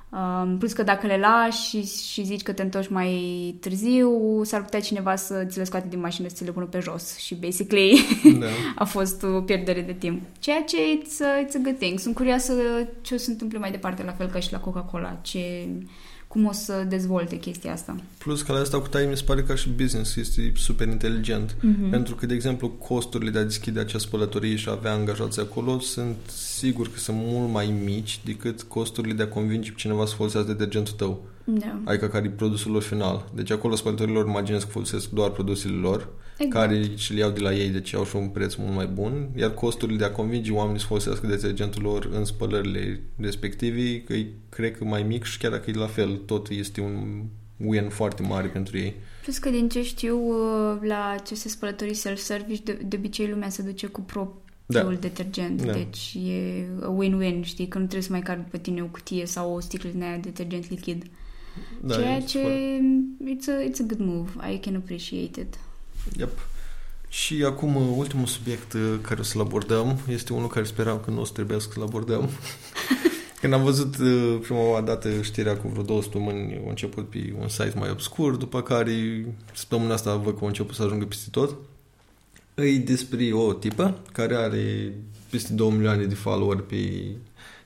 Um, 0.08 0.58
plus 0.58 0.72
că 0.72 0.82
dacă 0.82 1.06
le 1.06 1.18
lași 1.18 1.68
și, 1.68 1.84
și 2.10 2.24
zici 2.24 2.42
că 2.42 2.52
te 2.52 2.62
întorci 2.62 2.88
mai 2.88 3.54
târziu, 3.60 4.42
s-ar 4.44 4.62
putea 4.62 4.80
cineva 4.80 5.16
să 5.16 5.44
ți 5.48 5.58
le 5.58 5.64
scoate 5.64 5.86
din 5.88 6.00
mașină 6.00 6.28
să 6.28 6.34
ți 6.34 6.44
le 6.44 6.50
pună 6.50 6.64
pe 6.64 6.78
jos 6.78 7.16
și 7.16 7.34
basically 7.34 8.00
da. 8.38 8.46
a 8.82 8.84
fost 8.84 9.22
o 9.22 9.40
pierdere 9.40 9.80
de 9.80 9.92
timp. 9.92 10.22
Ceea 10.38 10.62
ce 10.62 10.76
it's 10.76 11.20
a, 11.20 11.44
it's 11.44 11.54
a 11.56 11.60
good 11.62 11.78
thing. 11.78 11.98
Sunt 11.98 12.14
curioasă 12.14 12.52
ce 13.00 13.14
o 13.14 13.16
să 13.16 13.30
întâmple 13.30 13.58
mai 13.58 13.70
departe, 13.70 14.02
la 14.02 14.12
fel 14.12 14.26
ca 14.26 14.38
și 14.38 14.52
la 14.52 14.60
Coca-Cola. 14.60 15.18
Ce, 15.22 15.68
cum 16.36 16.46
o 16.46 16.52
să 16.52 16.84
dezvolte 16.88 17.36
chestia 17.36 17.72
asta. 17.72 17.96
Plus 18.18 18.42
că 18.42 18.52
la 18.52 18.58
asta 18.58 18.80
cu 18.80 18.88
Time 18.88 19.04
mi 19.04 19.16
se 19.16 19.22
pare 19.24 19.42
ca 19.42 19.54
și 19.54 19.68
business 19.68 20.16
este 20.16 20.52
super 20.56 20.88
inteligent. 20.88 21.54
Mm-hmm. 21.54 21.90
Pentru 21.90 22.14
că, 22.14 22.26
de 22.26 22.34
exemplu, 22.34 22.68
costurile 22.68 23.30
de 23.30 23.38
a 23.38 23.42
deschide 23.42 23.80
acea 23.80 23.98
spălătorie 23.98 24.56
și 24.56 24.68
a 24.68 24.72
avea 24.72 24.92
angajați 24.92 25.40
acolo 25.40 25.78
sunt 25.78 26.16
sigur 26.58 26.90
că 26.90 26.98
sunt 26.98 27.16
mult 27.20 27.52
mai 27.52 27.74
mici 27.84 28.20
decât 28.24 28.62
costurile 28.62 29.14
de 29.14 29.22
a 29.22 29.28
convinge 29.28 29.70
pe 29.70 29.76
cineva 29.76 30.06
să 30.06 30.14
folosească 30.14 30.52
detergentul 30.52 30.94
tău. 30.94 31.26
Da. 31.44 31.80
Adică 31.84 32.06
care 32.08 32.24
e 32.26 32.30
produsul 32.30 32.72
lor 32.72 32.82
final. 32.82 33.28
Deci 33.34 33.50
acolo 33.50 33.74
spălătorilor 33.74 34.26
imaginez 34.26 34.62
că 34.62 34.70
folosesc 34.70 35.10
doar 35.10 35.30
produsele 35.30 35.74
lor 35.74 36.08
exact. 36.38 36.66
care 36.66 36.90
și 36.96 37.12
le 37.12 37.18
iau 37.18 37.30
de 37.30 37.40
la 37.40 37.54
ei, 37.54 37.68
deci 37.68 37.94
au 37.94 38.04
și 38.04 38.16
un 38.16 38.28
preț 38.28 38.54
mult 38.54 38.74
mai 38.74 38.86
bun, 38.86 39.28
iar 39.36 39.54
costurile 39.54 39.98
de 39.98 40.04
a 40.04 40.10
convinge 40.10 40.52
oamenii 40.52 40.80
să 40.80 40.86
folosească 40.86 41.26
detergentul 41.26 41.82
lor 41.82 42.08
în 42.12 42.24
spălările 42.24 43.00
respective, 43.16 44.00
că 44.00 44.12
e, 44.12 44.26
cred 44.48 44.76
că 44.76 44.84
mai 44.84 45.02
mic 45.02 45.24
și 45.24 45.38
chiar 45.38 45.50
dacă 45.50 45.70
e 45.70 45.72
la 45.72 45.86
fel, 45.86 46.16
tot 46.16 46.48
este 46.48 46.80
un 46.80 47.22
win 47.56 47.88
foarte 47.88 48.22
mare 48.22 48.46
pentru 48.46 48.78
ei. 48.78 48.94
Plus 49.22 49.38
că 49.38 49.50
din 49.50 49.68
ce 49.68 49.82
știu, 49.82 50.18
uh, 50.18 50.78
la 50.82 51.14
aceste 51.18 51.48
spălătorii 51.48 51.94
self-service, 51.94 52.62
de, 52.64 52.72
de 52.72 52.96
obicei 52.96 53.28
lumea 53.28 53.48
se 53.48 53.62
duce 53.62 53.86
cu 53.86 54.00
propriul 54.00 54.94
da. 54.94 55.00
detergent, 55.00 55.64
da. 55.64 55.72
deci 55.72 56.16
e 56.26 56.64
win-win, 56.98 57.42
știi, 57.42 57.68
că 57.68 57.78
nu 57.78 57.84
trebuie 57.84 58.02
să 58.02 58.12
mai 58.12 58.22
cari 58.22 58.40
pe 58.40 58.58
tine 58.58 58.82
o 58.82 58.86
cutie 58.86 59.26
sau 59.26 59.54
o 59.54 59.60
sticlă 59.60 59.90
de 59.94 60.18
detergent 60.22 60.70
lichid. 60.70 61.04
Da, 61.82 61.94
Ceea 61.94 62.20
ce 62.20 62.38
it's 63.34 63.48
a, 63.48 63.68
it's 63.68 63.80
a 63.80 63.86
good 63.86 64.00
move. 64.00 64.30
I 64.52 64.58
can 64.58 64.74
appreciate 64.74 65.40
it. 65.40 65.58
Yep. 66.16 66.38
Și 67.08 67.44
acum 67.46 67.98
ultimul 67.98 68.26
subiect 68.26 68.72
uh, 68.72 68.94
care 69.00 69.20
o 69.20 69.22
să-l 69.22 69.40
abordăm 69.40 69.98
este 70.08 70.32
unul 70.32 70.48
care 70.48 70.64
speram 70.64 71.00
că 71.00 71.10
nu 71.10 71.20
o 71.20 71.24
să 71.24 71.32
trebuie 71.32 71.60
să-l 71.60 71.82
abordăm. 71.82 72.30
Când 73.40 73.52
am 73.52 73.62
văzut 73.62 73.96
uh, 73.98 74.38
prima 74.42 74.80
dată 74.80 75.22
știrea 75.22 75.56
cu 75.56 75.68
vreo 75.68 75.82
două 75.82 76.02
săptămâni, 76.02 76.54
a 76.66 76.68
început 76.68 77.10
pe 77.10 77.34
un 77.40 77.48
site 77.48 77.72
mai 77.78 77.90
obscur, 77.90 78.34
după 78.34 78.62
care 78.62 79.26
săptămâna 79.52 79.94
asta 79.94 80.14
văd 80.14 80.38
că 80.38 80.44
a 80.44 80.46
început 80.46 80.74
să 80.74 80.82
ajungă 80.82 81.04
peste 81.04 81.28
tot. 81.30 81.56
E 82.54 82.78
despre 82.78 83.32
o 83.32 83.52
tipă 83.52 84.00
care 84.12 84.36
are 84.36 84.94
peste 85.30 85.52
2 85.52 85.70
milioane 85.70 86.04
de 86.04 86.14
follower 86.14 86.56
pe 86.56 87.02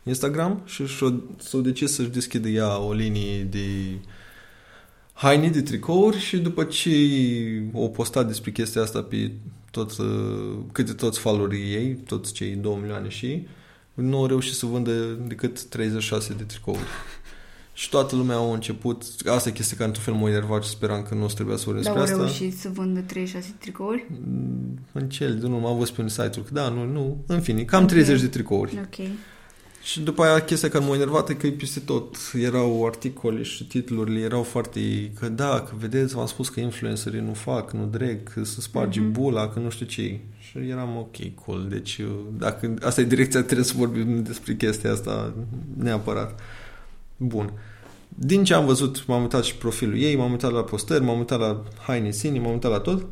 Instagram 0.03 0.63
și 0.65 0.87
s-a 1.39 1.59
decis 1.59 1.93
să-și 1.93 2.09
deschidă 2.09 2.49
ea 2.49 2.79
o 2.79 2.93
linie 2.93 3.43
de 3.43 3.99
haine 5.21 5.49
de 5.49 5.63
tricouri 5.63 6.19
și 6.19 6.39
după 6.39 6.65
ce 6.65 6.91
o 7.73 7.89
postat 7.89 8.27
despre 8.27 8.51
chestia 8.51 8.83
asta 8.83 9.03
pe 9.03 9.31
toți, 9.71 10.01
uh, 10.01 10.59
câte 10.73 10.93
toți 10.93 11.19
followerii 11.19 11.73
ei, 11.73 11.95
toți 11.95 12.33
cei 12.33 12.51
2 12.51 12.77
milioane 12.81 13.09
și 13.09 13.47
nu 13.95 14.17
au 14.17 14.27
reușit 14.27 14.55
să 14.55 14.67
vândă 14.67 14.93
decât 15.27 15.65
36 15.65 16.35
de 16.35 16.43
tricouri. 16.43 16.81
Și 17.73 17.89
toată 17.89 18.17
lumea 18.17 18.37
a 18.37 18.53
început, 18.53 19.05
asta 19.25 19.49
e 19.49 19.53
chestia 19.53 19.77
care 19.77 19.89
într-un 19.89 20.05
fel 20.05 20.15
m-a 20.15 20.29
enervat 20.29 20.65
și 20.65 20.71
speram 20.71 21.03
că 21.03 21.15
nu 21.15 21.25
o 21.25 21.29
să 21.29 21.35
trebuia 21.35 21.57
să 21.57 21.65
vorbesc 21.65 21.87
Dar 21.87 21.97
despre 21.97 22.15
au 22.15 22.23
asta. 22.23 22.39
reușit 22.39 22.59
să 22.59 22.69
vândă 22.69 23.01
36 23.01 23.55
tricouri? 23.59 24.07
Mm, 24.27 24.79
în 24.93 25.09
cel, 25.09 25.35
nu 25.35 25.59
m-am 25.59 25.77
văzut 25.77 25.95
pe 25.95 26.01
un 26.01 26.09
site-uri, 26.09 26.45
că 26.45 26.51
da, 26.53 26.69
nu, 26.69 26.85
nu, 26.85 27.25
în 27.27 27.41
fine, 27.41 27.63
cam 27.63 27.83
okay. 27.83 27.95
30 27.95 28.21
de 28.21 28.29
tricouri. 28.29 28.79
Ok. 28.79 29.07
Și 29.83 30.01
după 30.01 30.23
aia 30.23 30.41
chestia 30.41 30.69
care 30.69 30.85
m-a 30.85 30.95
enervat 30.95 31.29
e 31.29 31.35
că 31.35 31.49
peste 31.49 31.81
tot 31.81 32.17
erau 32.35 32.87
articole 32.87 33.43
și 33.43 33.65
titlurile 33.67 34.21
erau 34.21 34.43
foarte 34.43 35.13
că 35.19 35.29
da, 35.29 35.61
că 35.61 35.75
vedeți, 35.79 36.15
v-am 36.15 36.27
spus 36.27 36.49
că 36.49 36.61
influencerii 36.61 37.21
nu 37.21 37.33
fac, 37.33 37.73
nu 37.73 37.87
dreg, 37.87 38.33
că 38.33 38.45
se 38.45 38.61
sparge 38.61 39.01
mm-hmm. 39.01 39.13
bula, 39.13 39.49
că 39.49 39.59
nu 39.59 39.71
știu 39.71 39.87
ce. 39.87 40.19
Și 40.39 40.59
eram 40.69 40.97
ok, 40.97 41.45
cool. 41.45 41.67
Deci 41.69 42.01
dacă 42.39 42.75
asta 42.83 43.01
e 43.01 43.05
direcția, 43.05 43.43
trebuie 43.43 43.67
să 43.67 43.75
vorbim 43.77 44.23
despre 44.23 44.55
chestia 44.55 44.93
asta 44.93 45.35
neapărat. 45.77 46.41
Bun. 47.17 47.53
Din 48.09 48.45
ce 48.45 48.55
am 48.55 48.67
văzut, 48.67 49.07
m-am 49.07 49.21
uitat 49.21 49.45
și 49.45 49.57
profilul 49.57 49.99
ei, 49.99 50.17
m-am 50.17 50.31
uitat 50.31 50.53
la 50.53 50.63
postări, 50.63 51.05
m-am 51.05 51.19
uitat 51.19 51.39
la 51.39 51.63
haine 51.87 52.11
sine, 52.11 52.39
m-am 52.39 52.53
uitat 52.53 52.71
la 52.71 52.79
tot. 52.79 53.07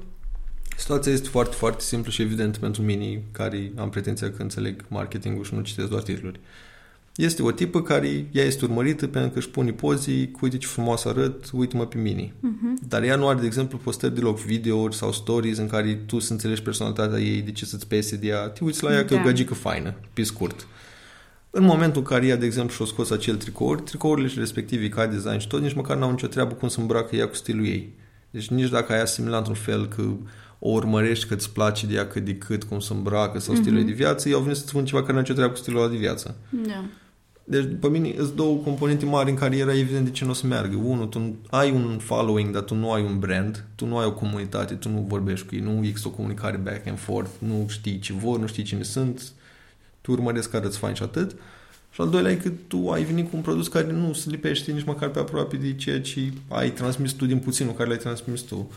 Situația 0.79 1.13
este 1.13 1.29
foarte, 1.29 1.55
foarte 1.55 1.83
simplă 1.83 2.11
și 2.11 2.23
evident 2.23 2.57
pentru 2.57 2.83
mine, 2.83 3.23
care 3.33 3.73
am 3.77 3.91
pretenția 3.91 4.31
că 4.31 4.43
înțeleg 4.43 4.85
marketingul 4.89 5.45
și 5.45 5.55
nu 5.55 5.61
citesc 5.61 5.89
doar 5.89 6.03
titluri. 6.03 6.41
Este 7.17 7.43
o 7.43 7.51
tipă 7.51 7.83
care 7.83 8.27
ea 8.33 8.45
este 8.45 8.65
urmărită 8.65 9.07
pentru 9.07 9.31
că 9.31 9.39
își 9.39 9.49
pune 9.49 9.71
pozii 9.71 10.31
cu 10.31 10.39
uite 10.43 10.57
ce 10.59 10.67
frumos 10.67 11.05
arăt, 11.05 11.51
uite-mă 11.53 11.87
pe 11.87 11.99
mine. 11.99 12.27
Uh-huh. 12.27 12.89
Dar 12.89 13.03
ea 13.03 13.17
nu 13.17 13.29
are, 13.29 13.41
de 13.41 13.47
exemplu, 13.47 13.79
postări 13.79 14.15
deloc 14.15 14.39
videouri 14.39 14.95
sau 14.95 15.13
stories 15.13 15.59
în 15.59 15.69
care 15.69 15.95
tu 15.95 16.19
să 16.19 16.33
înțelegi 16.33 16.63
personalitatea 16.63 17.19
ei, 17.19 17.43
de 17.43 17.53
ce 17.53 17.65
să-ți 17.65 17.87
pese 17.87 18.17
de 18.17 18.27
ea. 18.27 18.49
Te 18.49 18.65
uiți 18.65 18.83
la 18.83 18.93
ea 18.93 19.01
da. 19.01 19.05
că 19.05 19.15
e 19.15 19.21
o 19.21 19.23
gagică 19.23 19.55
faină, 19.55 19.95
pe 20.13 20.23
scurt. 20.23 20.67
În 21.51 21.65
momentul 21.65 22.01
în 22.01 22.07
care 22.07 22.27
ea, 22.27 22.37
de 22.37 22.47
exemplu, 22.47 22.75
și-o 22.75 22.85
scos 22.85 23.11
acel 23.11 23.37
tricouri, 23.37 23.83
tricourile 23.83 24.29
și 24.29 24.39
respectivii 24.39 24.89
ca 24.89 25.07
design 25.07 25.39
și 25.39 25.47
tot, 25.47 25.61
nici 25.61 25.75
măcar 25.75 25.97
n-au 25.97 26.11
nicio 26.11 26.27
treabă 26.27 26.55
cum 26.55 26.69
să 26.69 26.81
îmbracă 26.81 27.17
ea 27.17 27.29
cu 27.29 27.35
stilul 27.35 27.67
ei. 27.67 27.93
Deci 28.31 28.49
nici 28.49 28.69
dacă 28.69 28.93
ai 28.93 29.01
asimilat 29.01 29.39
într-un 29.39 29.55
fel 29.55 29.89
că 29.89 30.03
o 30.59 30.71
urmărești 30.71 31.27
că 31.27 31.35
îți 31.35 31.53
place 31.53 31.87
de 31.87 31.95
ea 31.95 32.07
cât 32.07 32.25
de 32.25 32.35
cât, 32.35 32.65
cum 32.65 32.81
să 32.81 32.93
îmbracă 32.93 33.39
sau 33.39 33.55
mm-hmm. 33.55 33.61
stilul 33.61 33.85
de 33.85 33.93
viață, 33.93 34.29
ei 34.29 34.35
au 34.35 34.41
venit 34.41 34.57
să-ți 34.57 34.69
spun 34.69 34.85
ceva 34.85 35.01
care 35.01 35.13
nu 35.13 35.19
are 35.19 35.27
nicio 35.29 35.39
treabă 35.39 35.53
cu 35.53 35.59
stilul 35.59 35.81
ăla 35.81 35.91
de 35.91 35.97
viață. 35.97 36.37
Da. 36.51 36.85
Deci, 37.45 37.69
pe 37.81 37.89
mine, 37.89 38.15
sunt 38.17 38.35
două 38.35 38.57
componente 38.57 39.05
mari 39.05 39.31
în 39.31 39.37
care 39.37 39.57
era 39.57 39.77
evident 39.77 40.05
de 40.05 40.11
ce 40.11 40.25
nu 40.25 40.31
o 40.31 40.35
să 40.35 40.47
meargă. 40.47 40.77
Unul, 40.77 41.07
tu 41.07 41.37
ai 41.51 41.71
un 41.71 41.99
following, 41.99 42.53
dar 42.53 42.63
tu 42.63 42.75
nu 42.75 42.93
ai 42.93 43.03
un 43.03 43.19
brand, 43.19 43.65
tu 43.75 43.87
nu 43.87 43.99
ai 43.99 44.07
o 44.07 44.13
comunitate, 44.13 44.75
tu 44.75 44.89
nu 44.89 45.05
vorbești 45.09 45.47
cu 45.47 45.55
ei, 45.55 45.61
nu 45.61 45.85
există 45.85 46.09
o 46.09 46.11
comunicare 46.11 46.57
back 46.57 46.87
and 46.87 46.99
forth, 46.99 47.31
nu 47.39 47.67
știi 47.69 47.99
ce 47.99 48.13
vor, 48.13 48.39
nu 48.39 48.47
știi 48.47 48.63
cine 48.63 48.83
sunt, 48.83 49.33
tu 50.01 50.13
urmăresc 50.13 50.51
care 50.51 50.67
îți 50.67 50.79
faci 50.79 50.97
și 50.97 51.03
atât. 51.03 51.37
Și 51.91 52.01
al 52.01 52.09
doilea 52.09 52.33
e 52.33 52.35
că 52.35 52.51
tu 52.67 52.89
ai 52.89 53.03
venit 53.03 53.31
cu 53.31 53.37
un 53.37 53.43
produs 53.43 53.69
care 53.69 53.93
nu 53.93 54.13
se 54.13 54.31
lipește 54.31 54.73
nici 54.73 54.85
măcar 54.85 55.09
pe 55.09 55.19
aproape 55.19 55.57
de 55.57 55.75
ceea 55.75 56.01
ce 56.01 56.33
ai 56.49 56.71
transmis 56.71 57.13
tu 57.13 57.27
din 57.27 57.39
puținul 57.39 57.73
care 57.73 57.89
l-ai 57.89 57.99
transmis 57.99 58.41
tu. 58.41 58.71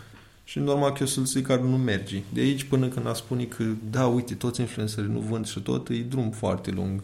Și 0.44 0.60
normal 0.60 0.92
că 0.92 0.98
eu 1.00 1.06
să-l 1.06 1.26
zic 1.26 1.46
care 1.46 1.62
nu 1.62 1.78
merge. 1.78 2.22
De 2.34 2.42
aici 2.42 2.64
până 2.64 2.88
când 2.88 3.08
a 3.08 3.14
spune 3.14 3.44
că 3.44 3.64
da, 3.90 4.08
uite, 4.08 4.34
toți 4.34 4.60
influencerii 4.60 5.12
nu 5.12 5.20
vând 5.20 5.48
și 5.48 5.60
tot, 5.60 5.90
e 5.90 5.96
drum 5.96 6.30
foarte 6.32 6.72
lung. 6.72 7.02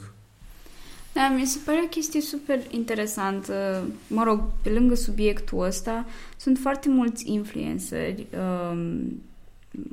Da, 1.14 1.28
mi 1.28 1.46
se 1.46 1.60
pare 1.66 1.82
o 1.84 1.88
chestie 1.88 2.22
super 2.22 2.60
interesantă. 2.70 3.84
Mă 4.08 4.24
rog, 4.24 4.44
pe 4.62 4.70
lângă 4.70 4.96
subiectul 4.96 5.62
ăsta, 5.62 6.06
sunt 6.38 6.58
foarte 6.58 6.90
mulți 6.90 7.32
influenceri, 7.32 8.26
um, 8.72 9.22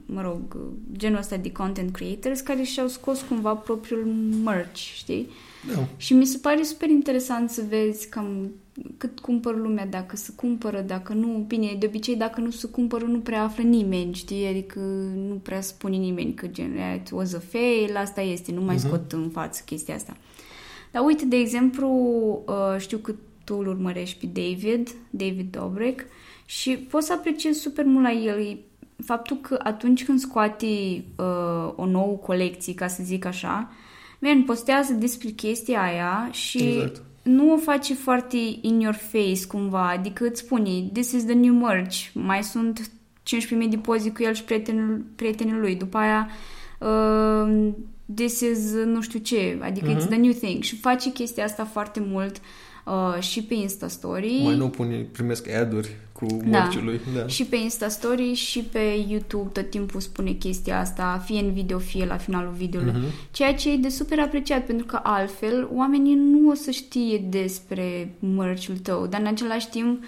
mă 0.06 0.22
rog, 0.22 0.56
genul 0.96 1.18
ăsta 1.18 1.36
de 1.36 1.52
content 1.52 1.92
creators 1.92 2.40
care 2.40 2.62
și-au 2.62 2.88
scos 2.88 3.20
cumva 3.20 3.54
propriul 3.54 4.04
merch, 4.44 4.76
știi? 4.76 5.28
Da. 5.74 5.88
Și 5.96 6.12
mi 6.12 6.26
se 6.26 6.38
pare 6.38 6.62
super 6.62 6.88
interesant 6.88 7.50
să 7.50 7.62
vezi 7.68 8.08
cam 8.08 8.50
cât 8.96 9.20
cumpără 9.20 9.56
lumea, 9.56 9.86
dacă 9.86 10.16
se 10.16 10.32
cumpără, 10.36 10.80
dacă 10.80 11.12
nu. 11.12 11.44
Bine, 11.46 11.76
de 11.78 11.86
obicei, 11.86 12.16
dacă 12.16 12.40
nu 12.40 12.50
se 12.50 12.66
cumpără, 12.66 13.04
nu 13.04 13.18
prea 13.18 13.42
află 13.42 13.62
nimeni, 13.62 14.14
știi? 14.14 14.46
Adică 14.46 14.80
nu 15.28 15.34
prea 15.34 15.60
spune 15.60 15.96
nimeni 15.96 16.34
că 16.34 16.46
gen, 16.46 16.78
it 16.96 17.10
was 17.10 17.32
a 17.32 17.38
fail, 17.38 17.96
asta 17.96 18.20
este, 18.20 18.52
nu 18.52 18.60
mai 18.60 18.76
uh-huh. 18.76 18.86
scot 18.86 19.12
în 19.12 19.30
față 19.30 19.62
chestia 19.66 19.94
asta. 19.94 20.16
Dar 20.90 21.04
uite, 21.04 21.24
de 21.24 21.36
exemplu, 21.36 21.88
uh, 22.46 22.78
știu 22.78 22.98
că 22.98 23.14
tu 23.44 23.56
îl 23.58 23.66
urmărești 23.66 24.26
pe 24.26 24.40
David, 24.40 24.88
David 25.10 25.56
Dobrik, 25.56 26.06
și 26.46 26.76
poți 26.76 27.06
să 27.06 27.12
apreciezi 27.12 27.60
super 27.60 27.84
mult 27.84 28.04
la 28.04 28.12
el 28.12 28.58
faptul 29.04 29.36
că 29.36 29.60
atunci 29.62 30.04
când 30.04 30.18
scoate 30.18 30.66
uh, 31.16 31.72
o 31.76 31.86
nouă 31.86 32.16
colecție, 32.16 32.74
ca 32.74 32.86
să 32.86 33.02
zic 33.02 33.24
așa, 33.24 33.72
man, 34.18 34.42
postează 34.42 34.92
despre 34.92 35.28
chestia 35.28 35.82
aia 35.82 36.28
și 36.32 36.58
exact. 36.58 37.02
Nu 37.24 37.52
o 37.52 37.56
face 37.56 37.94
foarte 37.94 38.36
in 38.60 38.80
your 38.80 38.94
face 38.94 39.46
cumva, 39.48 39.88
adică 39.88 40.24
îți 40.26 40.40
spune 40.40 40.88
this 40.92 41.12
is 41.12 41.24
the 41.24 41.34
new 41.34 41.54
merch, 41.54 42.06
mai 42.12 42.42
sunt 42.42 42.80
15.000 42.80 43.68
de 43.68 43.76
poze 43.76 44.12
cu 44.12 44.22
el 44.22 44.34
și 44.34 44.44
prietenul, 44.44 45.04
prietenul 45.16 45.60
lui, 45.60 45.74
după 45.74 45.96
aia 45.96 46.28
uh, 46.78 47.72
this 48.14 48.40
is 48.40 48.72
nu 48.72 49.00
știu 49.00 49.18
ce, 49.18 49.58
adică 49.62 49.86
uh-huh. 49.86 49.94
it's 49.94 50.00
mhm. 50.00 50.08
the 50.08 50.16
new 50.16 50.32
thing. 50.32 50.62
Și 50.62 50.76
face 50.76 51.12
chestia 51.12 51.44
asta 51.44 51.64
foarte 51.64 52.00
mult. 52.00 52.36
uh, 52.36 52.42
și 53.20 53.42
pe 53.42 53.54
Insta 53.54 53.88
Story. 53.88 54.40
Mai 54.42 54.56
nu 54.56 54.68
pune, 54.68 55.06
primesc 55.12 55.48
ad-uri 55.50 55.96
cu 56.12 56.26
da. 56.44 56.70
lui. 56.82 57.00
Da. 57.16 57.26
Și 57.26 57.44
pe 57.44 57.56
Insta 57.56 57.88
Story 57.88 58.32
și 58.32 58.60
pe 58.60 59.04
YouTube 59.08 59.48
tot 59.52 59.70
timpul 59.70 60.00
spune 60.00 60.30
chestia 60.30 60.80
asta, 60.80 61.22
fie 61.24 61.40
în 61.40 61.52
video, 61.52 61.78
fie 61.78 62.04
la 62.04 62.16
finalul 62.16 62.52
videoului. 62.56 62.92
Uh-huh. 62.92 63.30
Ceea 63.30 63.54
ce 63.54 63.72
e 63.72 63.76
de 63.76 63.88
super 63.88 64.18
apreciat, 64.18 64.66
pentru 64.66 64.86
că 64.86 65.00
altfel 65.02 65.68
oamenii 65.72 66.14
nu 66.14 66.50
o 66.50 66.54
să 66.54 66.70
știe 66.70 67.18
despre 67.28 68.14
merch-ul 68.36 68.76
tău, 68.76 69.06
dar 69.06 69.20
în 69.20 69.26
același 69.26 69.68
timp 69.68 70.04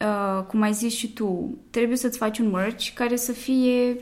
Uh, 0.00 0.44
cum 0.48 0.62
ai 0.62 0.72
zis 0.72 0.94
și 0.94 1.12
tu, 1.12 1.58
trebuie 1.70 1.96
să-ți 1.96 2.18
faci 2.18 2.38
un 2.38 2.50
merch 2.50 2.92
care 2.94 3.16
să 3.16 3.32
fie 3.32 3.96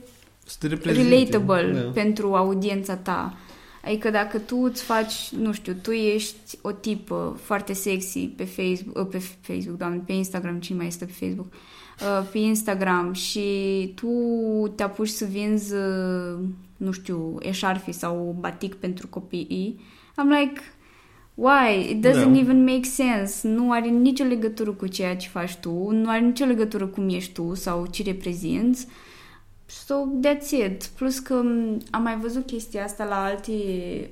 relatable 0.83 1.73
da. 1.73 1.91
pentru 1.95 2.35
audiența 2.35 2.97
ta. 2.97 3.37
Adică 3.85 4.11
dacă 4.11 4.39
tu 4.39 4.57
îți 4.57 4.83
faci, 4.83 5.29
nu 5.39 5.53
știu, 5.53 5.73
tu 5.83 5.91
ești 5.91 6.59
o 6.61 6.71
tipă 6.71 7.39
foarte 7.43 7.73
sexy 7.73 8.27
pe 8.27 8.45
Facebook, 8.45 8.97
uh, 8.97 9.07
pe 9.11 9.23
Facebook, 9.41 9.79
doamne, 9.79 10.03
pe 10.07 10.12
Instagram, 10.12 10.61
cine 10.61 10.77
mai 10.77 10.87
este 10.87 11.05
pe 11.05 11.12
Facebook, 11.12 11.47
uh, 11.53 12.29
pe 12.33 12.39
Instagram 12.39 13.12
și 13.12 13.41
tu 13.95 14.09
te 14.75 14.83
apuci 14.83 15.09
să 15.09 15.25
vinzi, 15.25 15.75
uh, 15.75 16.39
nu 16.77 16.91
știu, 16.91 17.37
eșarfi 17.41 17.93
sau 17.93 18.37
batic 18.41 18.75
pentru 18.75 19.09
copii, 19.09 19.81
I'm 20.12 20.41
like, 20.41 20.61
why? 21.35 21.91
It 21.91 22.07
doesn't 22.07 22.25
no. 22.25 22.33
Da. 22.33 22.39
even 22.39 22.65
make 22.65 22.83
sense. 22.83 23.49
Nu 23.49 23.73
are 23.73 23.89
nicio 23.89 24.25
legătură 24.25 24.71
cu 24.71 24.87
ceea 24.87 25.17
ce 25.17 25.29
faci 25.29 25.55
tu, 25.57 25.91
nu 25.91 26.11
are 26.11 26.21
nicio 26.21 26.45
legătură 26.45 26.87
cu 26.87 26.93
cum 26.93 27.09
ești 27.09 27.33
tu 27.33 27.55
sau 27.55 27.87
ce 27.87 28.03
reprezinți. 28.03 28.87
Uh, 28.87 28.93
So, 29.73 29.95
that's 30.21 30.50
it. 30.50 30.87
Plus 30.87 31.19
că 31.19 31.35
am 31.91 32.02
mai 32.02 32.17
văzut 32.17 32.47
chestia 32.47 32.85
asta 32.85 33.05
la 33.05 33.25
alte 33.25 33.52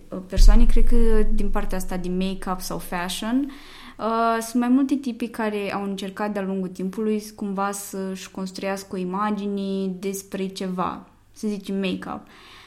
uh, 0.08 0.18
persoane, 0.28 0.66
cred 0.66 0.84
că 0.84 0.96
din 1.34 1.50
partea 1.50 1.76
asta 1.76 1.96
de 1.96 2.08
make-up 2.08 2.60
sau 2.60 2.78
fashion. 2.78 3.50
Uh, 3.98 4.38
sunt 4.40 4.62
mai 4.62 4.68
multe 4.68 4.94
tipi 4.94 5.28
care 5.28 5.72
au 5.72 5.82
încercat 5.82 6.32
de-a 6.32 6.42
lungul 6.42 6.68
timpului 6.68 7.22
cumva 7.34 7.70
să-și 7.70 8.30
construiască 8.30 8.88
o 8.92 8.98
imagine 8.98 9.86
despre 9.98 10.46
ceva, 10.46 11.06
să 11.32 11.48
zicem 11.48 11.76
make-up. 11.76 12.20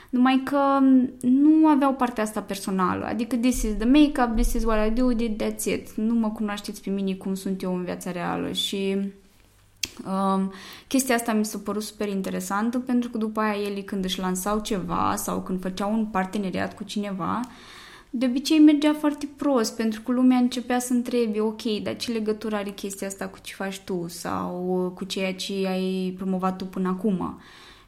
Numai 0.10 0.42
că 0.44 0.80
nu 1.22 1.68
aveau 1.68 1.94
partea 1.94 2.24
asta 2.24 2.42
personală. 2.42 3.06
Adică 3.06 3.36
this 3.36 3.62
is 3.62 3.76
the 3.78 3.88
make-up, 3.88 4.36
this 4.36 4.54
is 4.54 4.64
what 4.64 4.88
I 4.88 4.92
do, 4.92 5.14
that's 5.14 5.64
it. 5.66 5.94
Nu 5.96 6.14
mă 6.14 6.30
cunoașteți 6.30 6.82
pe 6.82 6.90
mine 6.90 7.14
cum 7.14 7.34
sunt 7.34 7.62
eu 7.62 7.76
în 7.76 7.84
viața 7.84 8.12
reală 8.12 8.52
și 8.52 8.98
Um, 10.06 10.52
chestia 10.88 11.16
asta 11.16 11.34
mi 11.34 11.46
s-a 11.46 11.58
părut 11.64 11.84
super 11.84 12.08
interesantă 12.08 12.80
pentru 12.80 13.10
că 13.10 13.18
după 13.18 13.40
aia 13.40 13.62
ele 13.70 13.82
când 13.82 14.04
își 14.04 14.20
lansau 14.20 14.60
ceva 14.60 15.14
sau 15.16 15.42
când 15.42 15.62
făceau 15.62 15.94
un 15.94 16.06
parteneriat 16.06 16.76
cu 16.76 16.84
cineva, 16.84 17.40
de 18.10 18.26
obicei 18.26 18.60
mergea 18.60 18.94
foarte 18.94 19.30
prost, 19.36 19.76
pentru 19.76 20.02
că 20.02 20.12
lumea 20.12 20.38
începea 20.38 20.80
să 20.80 20.94
întrebe, 20.94 21.40
ok, 21.42 21.62
dar 21.84 21.96
ce 21.96 22.12
legătură 22.12 22.56
are 22.56 22.70
chestia 22.70 23.08
asta 23.08 23.28
cu 23.28 23.38
ce 23.42 23.54
faci 23.54 23.80
tu 23.80 24.06
sau 24.08 24.92
cu 24.96 25.04
ceea 25.04 25.34
ce 25.34 25.68
ai 25.68 26.14
promovat 26.18 26.58
tu 26.58 26.66
până 26.66 26.88
acum? 26.88 27.40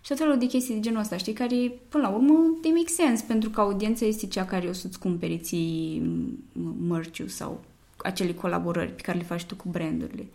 Și 0.01 0.07
tot 0.11 0.17
felul 0.17 0.37
de 0.37 0.45
chestii 0.45 0.73
de 0.73 0.79
genul 0.79 0.99
ăsta, 0.99 1.17
știi, 1.17 1.33
care, 1.33 1.71
până 1.89 2.03
la 2.03 2.09
urmă, 2.09 2.57
they 2.61 2.71
make 2.71 2.87
sense, 2.87 3.23
pentru 3.27 3.49
că 3.49 3.61
audiența 3.61 4.05
este 4.05 4.27
cea 4.27 4.45
care 4.45 4.67
o 4.67 4.73
să-ți 4.73 4.99
cumperi 4.99 5.37
ții 5.37 6.03
mărciu 6.87 7.27
sau 7.27 7.63
acele 7.97 8.33
colaborări 8.33 8.91
pe 8.95 9.01
care 9.01 9.17
le 9.17 9.23
faci 9.23 9.43
tu 9.43 9.55
cu 9.55 9.69
brandurile. 9.69 10.27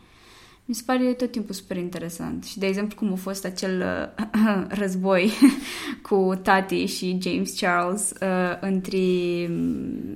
Mi 0.70 0.76
se 0.76 0.82
pare 0.86 1.12
tot 1.12 1.30
timpul 1.30 1.54
super 1.54 1.76
interesant. 1.76 2.44
Și, 2.44 2.58
de 2.58 2.66
exemplu, 2.66 2.96
cum 2.98 3.12
a 3.12 3.16
fost 3.16 3.44
acel 3.44 3.84
uh, 4.16 4.66
război 4.80 5.32
cu 6.08 6.40
tati 6.42 6.84
și 6.84 7.18
James 7.22 7.58
Charles 7.60 8.12
uh, 8.20 8.56
între, 8.60 8.98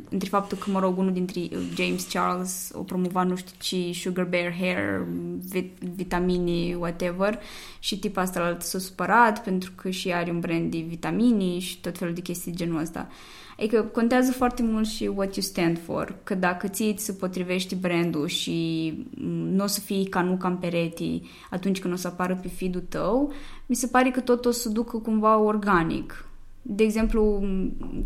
între 0.09 0.29
faptul 0.29 0.59
că, 0.59 0.71
mă 0.71 0.81
rog, 0.81 0.99
unul 0.99 1.13
dintre 1.13 1.41
James 1.77 2.07
Charles 2.13 2.71
o 2.75 2.83
promova 2.83 3.23
nu 3.23 3.37
știu 3.37 3.55
ce 3.61 3.99
Sugar 3.99 4.25
Bear 4.25 4.55
Hair, 4.59 5.07
vit- 5.53 5.79
vitamini, 5.95 6.75
whatever, 6.75 7.41
și 7.79 7.99
tipa 7.99 8.21
asta 8.21 8.57
s-a 8.61 8.79
supărat 8.79 9.43
pentru 9.43 9.73
că 9.75 9.91
și 9.91 10.13
are 10.13 10.31
un 10.31 10.41
brand 10.41 10.71
de 10.71 10.85
vitamini 10.89 11.59
și 11.59 11.81
tot 11.81 11.99
felul 11.99 12.15
de 12.15 12.21
chestii 12.21 12.57
genul 12.57 12.81
ăsta. 12.81 13.09
Uh, 13.11 13.44
Adică 13.59 13.83
contează 13.83 14.33
foarte 14.33 14.63
mult 14.63 14.87
și 14.87 15.11
what 15.15 15.37
you 15.37 15.45
stand 15.45 15.79
for, 15.79 16.17
că 16.23 16.35
dacă 16.35 16.69
ție 16.69 16.95
ți 16.95 17.05
se 17.05 17.13
potrivește 17.13 17.75
brandul 17.75 18.27
și 18.27 18.93
nu 19.51 19.65
o 19.65 19.67
să 19.67 19.81
fii 19.81 20.05
ca 20.05 20.23
nu 20.23 20.37
cam 20.37 20.59
pereti 20.59 21.23
atunci 21.51 21.81
când 21.81 21.95
o 21.95 21.97
să 21.97 22.07
apară 22.07 22.39
pe 22.43 22.49
feed 22.49 22.83
tău, 22.89 23.33
mi 23.67 23.77
se 23.77 23.87
pare 23.87 24.11
că 24.11 24.21
tot 24.21 24.45
o 24.45 24.51
să 24.51 24.69
ducă 24.69 24.97
cumva 24.97 25.39
organic. 25.39 26.29
De 26.63 26.83
exemplu, 26.83 27.49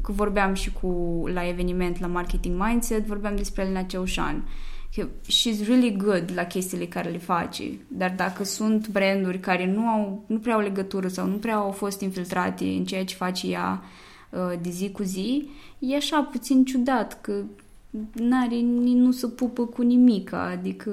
că 0.02 0.12
vorbeam 0.12 0.54
și 0.54 0.72
cu 0.72 1.22
la 1.32 1.48
eveniment 1.48 2.00
la 2.00 2.06
Marketing 2.06 2.62
Mindset, 2.62 3.06
vorbeam 3.06 3.36
despre 3.36 3.62
Elena 3.62 3.82
Ceușan. 3.82 4.48
Că 4.94 5.06
she's 5.24 5.66
really 5.66 5.96
good 5.96 6.30
la 6.34 6.44
chestiile 6.44 6.86
care 6.86 7.08
le 7.08 7.18
face, 7.18 7.62
dar 7.88 8.14
dacă 8.16 8.44
sunt 8.44 8.88
branduri 8.88 9.40
care 9.40 9.72
nu, 9.72 9.86
au, 9.86 10.24
nu 10.26 10.38
prea 10.38 10.54
au 10.54 10.60
legătură 10.60 11.08
sau 11.08 11.26
nu 11.26 11.36
prea 11.36 11.56
au 11.56 11.70
fost 11.70 12.00
infiltrate 12.00 12.64
în 12.64 12.84
ceea 12.84 13.04
ce 13.04 13.14
face 13.14 13.50
ea, 13.50 13.82
Uh, 13.82 14.07
de 14.60 14.70
zi 14.70 14.90
cu 14.90 15.02
zi, 15.02 15.48
e 15.78 15.96
așa 15.96 16.22
puțin 16.22 16.64
ciudat 16.64 17.20
că 17.20 17.42
n-are, 18.12 18.60
nu 18.60 19.12
se 19.12 19.26
pupă 19.26 19.66
cu 19.66 19.82
nimic, 19.82 20.32
adică 20.32 20.90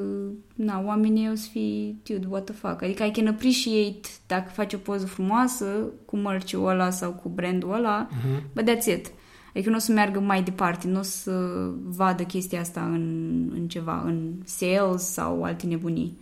na, 0.55 0.83
oamenii 0.85 1.29
o 1.31 1.35
să 1.35 1.47
fie, 1.51 1.95
dude, 2.03 2.27
what 2.29 2.43
the 2.43 2.53
fuck, 2.53 2.81
adică 2.81 3.03
I 3.03 3.11
can 3.11 3.27
appreciate 3.27 4.07
dacă 4.27 4.49
faci 4.53 4.73
o 4.73 4.77
poză 4.77 5.05
frumoasă 5.05 5.65
cu 6.05 6.17
mărciul 6.17 6.67
ăla 6.67 6.89
sau 6.89 7.11
cu 7.11 7.29
brandul 7.29 7.73
ăla, 7.73 8.07
uh-huh. 8.07 8.43
but 8.53 8.69
that's 8.69 8.97
it. 8.97 9.11
Adică 9.53 9.69
nu 9.69 9.75
o 9.75 9.79
să 9.79 9.91
meargă 9.91 10.19
mai 10.19 10.43
departe, 10.43 10.87
nu 10.87 10.99
o 10.99 11.01
să 11.01 11.31
vadă 11.83 12.23
chestia 12.23 12.59
asta 12.59 12.81
în, 12.81 13.49
în 13.53 13.67
ceva, 13.67 14.03
în 14.05 14.33
sales 14.43 15.03
sau 15.03 15.43
alte 15.43 15.65
nebunii. 15.65 16.17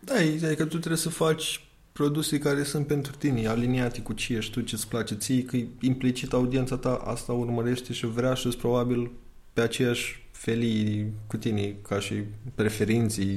Da, 0.00 0.14
adică 0.14 0.64
tu 0.64 0.78
trebuie 0.78 0.96
să 0.96 1.08
faci 1.08 1.69
produse 1.92 2.38
care 2.38 2.62
sunt 2.62 2.86
pentru 2.86 3.12
tine, 3.18 3.46
aliniate 3.46 4.00
cu 4.00 4.12
ce 4.12 4.34
ești 4.34 4.52
tu, 4.52 4.60
ce-ți 4.60 4.88
place 4.88 5.14
ție, 5.14 5.42
că 5.42 5.56
implicit 5.80 6.32
audiența 6.32 6.76
ta 6.76 6.94
asta 6.94 7.32
urmărește 7.32 7.92
și 7.92 8.06
vrea 8.06 8.34
și 8.34 8.48
probabil 8.48 9.10
pe 9.52 9.60
aceeași 9.60 10.28
felii 10.30 11.12
cu 11.26 11.36
tine, 11.36 11.76
ca 11.88 11.98
și 11.98 12.14
preferinții, 12.54 13.36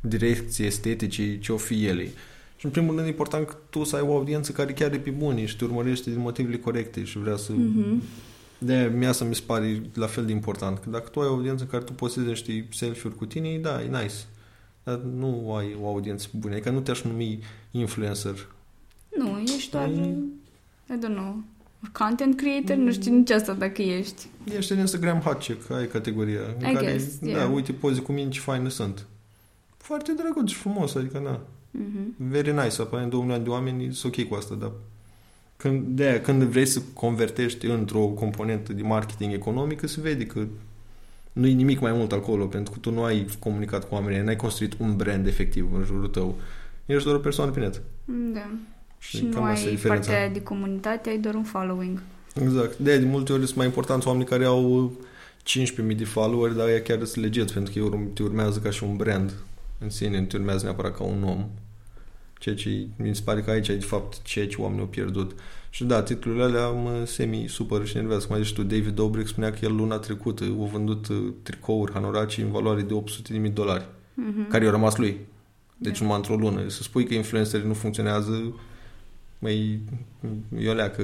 direcții 0.00 0.66
estetice, 0.66 1.38
ce 1.38 1.52
o 1.52 1.56
fi 1.56 1.86
ele. 1.86 2.08
Și 2.56 2.64
în 2.64 2.70
primul 2.70 2.94
rând 2.94 3.06
e 3.06 3.10
important 3.10 3.46
că 3.46 3.56
tu 3.70 3.84
să 3.84 3.96
ai 3.96 4.02
o 4.02 4.16
audiență 4.16 4.52
care 4.52 4.72
chiar 4.72 4.92
e 4.92 4.98
pe 4.98 5.10
bune 5.10 5.44
și 5.44 5.56
te 5.56 5.64
urmărește 5.64 6.10
din 6.10 6.20
motivele 6.20 6.58
corecte 6.58 7.04
și 7.04 7.18
vrea 7.18 7.36
să... 7.36 7.52
Mm-hmm. 7.52 8.24
De 8.58 8.92
mie 8.96 9.08
asta 9.08 9.24
mi 9.24 9.34
se 9.34 9.42
pare 9.46 9.82
la 9.94 10.06
fel 10.06 10.26
de 10.26 10.32
important. 10.32 10.78
Că 10.78 10.90
dacă 10.90 11.08
tu 11.08 11.20
ai 11.20 11.26
o 11.26 11.30
audiență 11.30 11.64
care 11.64 11.84
tu 11.84 11.92
poți 11.92 12.14
să 12.14 12.20
niște 12.20 12.66
selfie-uri 12.70 13.18
cu 13.18 13.26
tine, 13.26 13.58
da, 13.58 13.82
e 13.82 13.86
nice 13.86 14.14
dar 14.86 14.96
nu 14.98 15.54
ai 15.54 15.76
o 15.82 15.86
audiență 15.86 16.28
bună. 16.38 16.54
Adică 16.54 16.70
nu 16.70 16.80
te-aș 16.80 17.02
numi 17.02 17.38
influencer. 17.70 18.48
Nu, 19.16 19.38
ești 19.56 19.70
doar, 19.70 19.84
ai... 19.84 20.18
I 20.88 20.98
don't 20.98 21.14
know, 21.14 21.42
content 21.92 22.36
creator, 22.36 22.76
mm. 22.76 22.82
nu 22.82 22.92
știu 22.92 23.14
nici 23.14 23.30
asta 23.30 23.52
dacă 23.52 23.82
ești. 23.82 24.26
Ești 24.56 24.72
în 24.72 24.78
Instagram 24.78 25.20
hot 25.20 25.38
chick, 25.38 25.70
ai 25.70 25.86
categoria. 25.86 26.40
În 26.58 26.68
I 26.68 26.72
care, 26.72 26.86
guess, 26.86 27.18
da, 27.18 27.28
yeah. 27.28 27.50
uite 27.54 27.72
poze 27.72 28.00
cu 28.00 28.12
mine 28.12 28.28
ce 28.28 28.40
faine 28.40 28.68
sunt. 28.68 29.06
Foarte 29.76 30.12
drăguț 30.12 30.48
și 30.48 30.56
frumos, 30.56 30.94
adică 30.94 31.18
na. 31.18 31.40
Mm-hmm. 31.40 32.16
Very 32.16 32.52
nice, 32.52 32.80
apoi 32.80 33.06
2 33.08 33.20
milioane 33.20 33.42
de 33.42 33.50
oameni 33.50 33.94
sunt 33.94 34.16
ok 34.16 34.28
cu 34.28 34.34
asta, 34.34 34.54
dar 34.54 34.72
când, 35.56 35.86
de 35.86 36.04
aia, 36.04 36.20
când 36.20 36.42
vrei 36.42 36.66
să 36.66 36.80
convertești 36.94 37.66
într-o 37.66 38.06
componentă 38.06 38.72
de 38.72 38.82
marketing 38.82 39.32
economică, 39.32 39.86
se 39.86 40.00
vede 40.00 40.26
că 40.26 40.46
nu 41.36 41.46
e 41.46 41.52
nimic 41.52 41.80
mai 41.80 41.92
mult 41.92 42.12
acolo, 42.12 42.46
pentru 42.46 42.72
că 42.72 42.78
tu 42.78 42.90
nu 42.90 43.02
ai 43.02 43.26
comunicat 43.38 43.88
cu 43.88 43.94
oamenii, 43.94 44.20
n-ai 44.20 44.36
construit 44.36 44.74
un 44.78 44.96
brand 44.96 45.26
efectiv 45.26 45.74
în 45.74 45.84
jurul 45.84 46.08
tău. 46.08 46.38
Ești 46.86 47.04
doar 47.04 47.16
o 47.16 47.20
persoană 47.20 47.50
pe 47.50 47.60
net. 47.60 47.82
Da. 48.34 48.50
Și, 48.98 49.16
și 49.16 49.24
nu 49.24 49.42
ai 49.42 49.78
partea 49.86 50.28
de 50.28 50.42
comunitate, 50.42 51.08
ai 51.08 51.18
doar 51.18 51.34
un 51.34 51.42
following. 51.42 52.02
Exact. 52.34 52.78
De, 52.78 52.98
de 52.98 53.06
multe 53.06 53.32
ori 53.32 53.44
sunt 53.44 53.56
mai 53.56 53.66
importanți 53.66 54.06
oamenii 54.06 54.28
care 54.28 54.44
au 54.44 54.92
15.000 55.90 55.96
de 55.96 56.04
followeri, 56.04 56.56
dar 56.56 56.68
ea 56.68 56.82
chiar 56.82 57.04
sunt 57.04 57.24
legit, 57.24 57.50
pentru 57.50 57.72
că 57.72 57.78
ei 57.78 58.10
te 58.14 58.22
urmează 58.22 58.58
ca 58.58 58.70
și 58.70 58.84
un 58.84 58.96
brand 58.96 59.34
în 59.78 59.90
sine, 59.90 60.20
nu 60.20 60.26
te 60.26 60.36
urmează 60.36 60.64
neapărat 60.64 60.96
ca 60.96 61.04
un 61.04 61.22
om. 61.22 61.48
Ceea 62.38 62.54
ce 62.54 62.86
mi 62.96 63.14
se 63.14 63.22
pare 63.24 63.40
că 63.42 63.50
aici 63.50 63.68
e 63.68 63.74
de 63.74 63.84
fapt 63.84 64.22
ceea 64.22 64.46
ce 64.46 64.56
oamenii 64.58 64.82
au 64.82 64.88
pierdut. 64.88 65.34
Și 65.70 65.84
da, 65.84 66.02
titlurile 66.02 66.42
alea 66.42 66.68
mă 66.68 67.04
semi-supăr 67.04 67.86
și 67.86 67.96
nervează. 67.96 68.26
Cum 68.26 68.36
ai 68.36 68.42
zis 68.42 68.52
tu, 68.52 68.62
David 68.62 68.94
Dobrik 68.94 69.26
spunea 69.26 69.50
că 69.50 69.58
el 69.62 69.74
luna 69.74 69.98
trecută 69.98 70.44
a 70.44 70.64
vândut 70.64 71.08
uh, 71.08 71.32
tricouri, 71.42 71.92
hanoraci 71.92 72.38
în 72.38 72.50
valoare 72.50 72.82
de 72.82 73.02
800.000 73.46 73.52
dolari, 73.52 73.84
mm-hmm. 73.84 74.48
care 74.48 74.64
i-au 74.64 74.72
rămas 74.72 74.96
lui. 74.96 75.18
Deci 75.76 75.98
yeah. 75.98 76.00
numai 76.00 76.16
într-o 76.16 76.36
lună. 76.36 76.68
Să 76.68 76.82
spui 76.82 77.04
că 77.04 77.14
influencerii 77.14 77.66
nu 77.66 77.74
funcționează, 77.74 78.54
mai 79.38 79.80
eu 80.58 80.74
leacă 80.74 81.02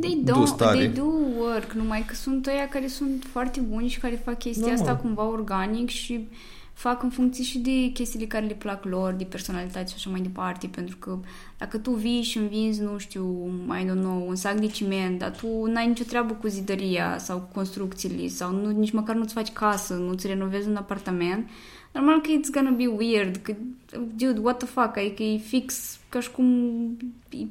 they 0.00 0.20
do, 0.24 0.44
tare. 0.56 0.78
They 0.78 0.88
do 0.88 1.10
work, 1.38 1.72
numai 1.72 2.04
că 2.06 2.14
sunt 2.14 2.46
ăia 2.46 2.68
care 2.68 2.86
sunt 2.86 3.26
foarte 3.30 3.60
buni 3.60 3.88
și 3.88 4.00
care 4.00 4.22
fac 4.24 4.38
chestia 4.38 4.66
no, 4.66 4.72
asta 4.72 4.96
cumva 4.96 5.28
organic 5.28 5.88
și 5.88 6.28
fac 6.80 7.02
în 7.02 7.10
funcție 7.10 7.44
și 7.44 7.58
de 7.58 7.90
chestiile 7.92 8.26
care 8.26 8.46
le 8.46 8.54
plac 8.54 8.84
lor, 8.84 9.12
de 9.12 9.24
personalitate 9.24 9.88
și 9.88 9.94
așa 9.96 10.10
mai 10.10 10.20
departe, 10.20 10.66
pentru 10.66 10.96
că 10.96 11.18
dacă 11.58 11.78
tu 11.78 11.90
vii 11.90 12.22
și 12.22 12.38
vinzi, 12.38 12.82
nu 12.82 12.98
știu, 12.98 13.52
mai 13.66 13.84
don't 13.84 14.00
know, 14.00 14.28
un 14.28 14.34
sac 14.34 14.54
de 14.54 14.66
ciment, 14.66 15.18
dar 15.18 15.30
tu 15.30 15.64
n-ai 15.64 15.86
nicio 15.86 16.04
treabă 16.04 16.32
cu 16.32 16.46
zidăria 16.46 17.18
sau 17.18 17.38
cu 17.38 17.48
construcțiile 17.54 18.28
sau 18.28 18.52
nu, 18.52 18.70
nici 18.70 18.90
măcar 18.90 19.14
nu-ți 19.14 19.32
faci 19.34 19.52
casă, 19.52 19.94
nu-ți 19.94 20.26
renovezi 20.26 20.68
un 20.68 20.76
apartament, 20.76 21.48
normal 21.92 22.20
că 22.20 22.28
it's 22.30 22.52
gonna 22.52 22.70
be 22.70 22.86
weird, 22.86 23.36
că, 23.36 23.54
dude, 24.16 24.40
what 24.40 24.58
the 24.58 24.66
fuck, 24.66 24.96
adică 24.96 25.22
e 25.22 25.36
fix 25.36 25.98
ca 26.08 26.20
și 26.20 26.30
cum 26.30 26.46
e 27.30 27.44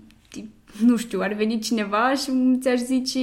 nu 0.86 0.98
știu, 0.98 1.20
ar 1.22 1.34
veni 1.34 1.60
cineva 1.60 2.14
și 2.14 2.58
ți-aș 2.60 2.80
zice 2.80 3.20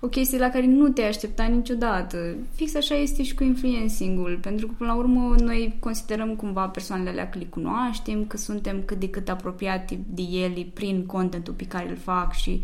o 0.00 0.08
chestie 0.08 0.38
la 0.38 0.48
care 0.48 0.66
nu 0.66 0.88
te 0.88 1.02
aștepta 1.02 1.44
niciodată. 1.44 2.36
Fix 2.54 2.74
așa 2.74 2.94
este 2.94 3.22
și 3.22 3.34
cu 3.34 3.44
influencing-ul, 3.44 4.38
pentru 4.42 4.66
că 4.66 4.72
până 4.78 4.90
la 4.90 4.96
urmă 4.96 5.34
noi 5.38 5.76
considerăm 5.80 6.34
cumva 6.36 6.66
persoanele 6.66 7.10
alea 7.10 7.28
că 7.28 7.38
le 7.38 7.44
cunoaștem, 7.44 8.26
că 8.26 8.36
suntem 8.36 8.82
cât 8.84 8.98
de 8.98 9.08
cât 9.08 9.28
apropiate 9.28 9.98
de 10.06 10.22
ele 10.22 10.66
prin 10.74 11.06
contentul 11.06 11.54
pe 11.54 11.66
care 11.66 11.88
îl 11.88 11.96
fac 11.96 12.34
și 12.34 12.60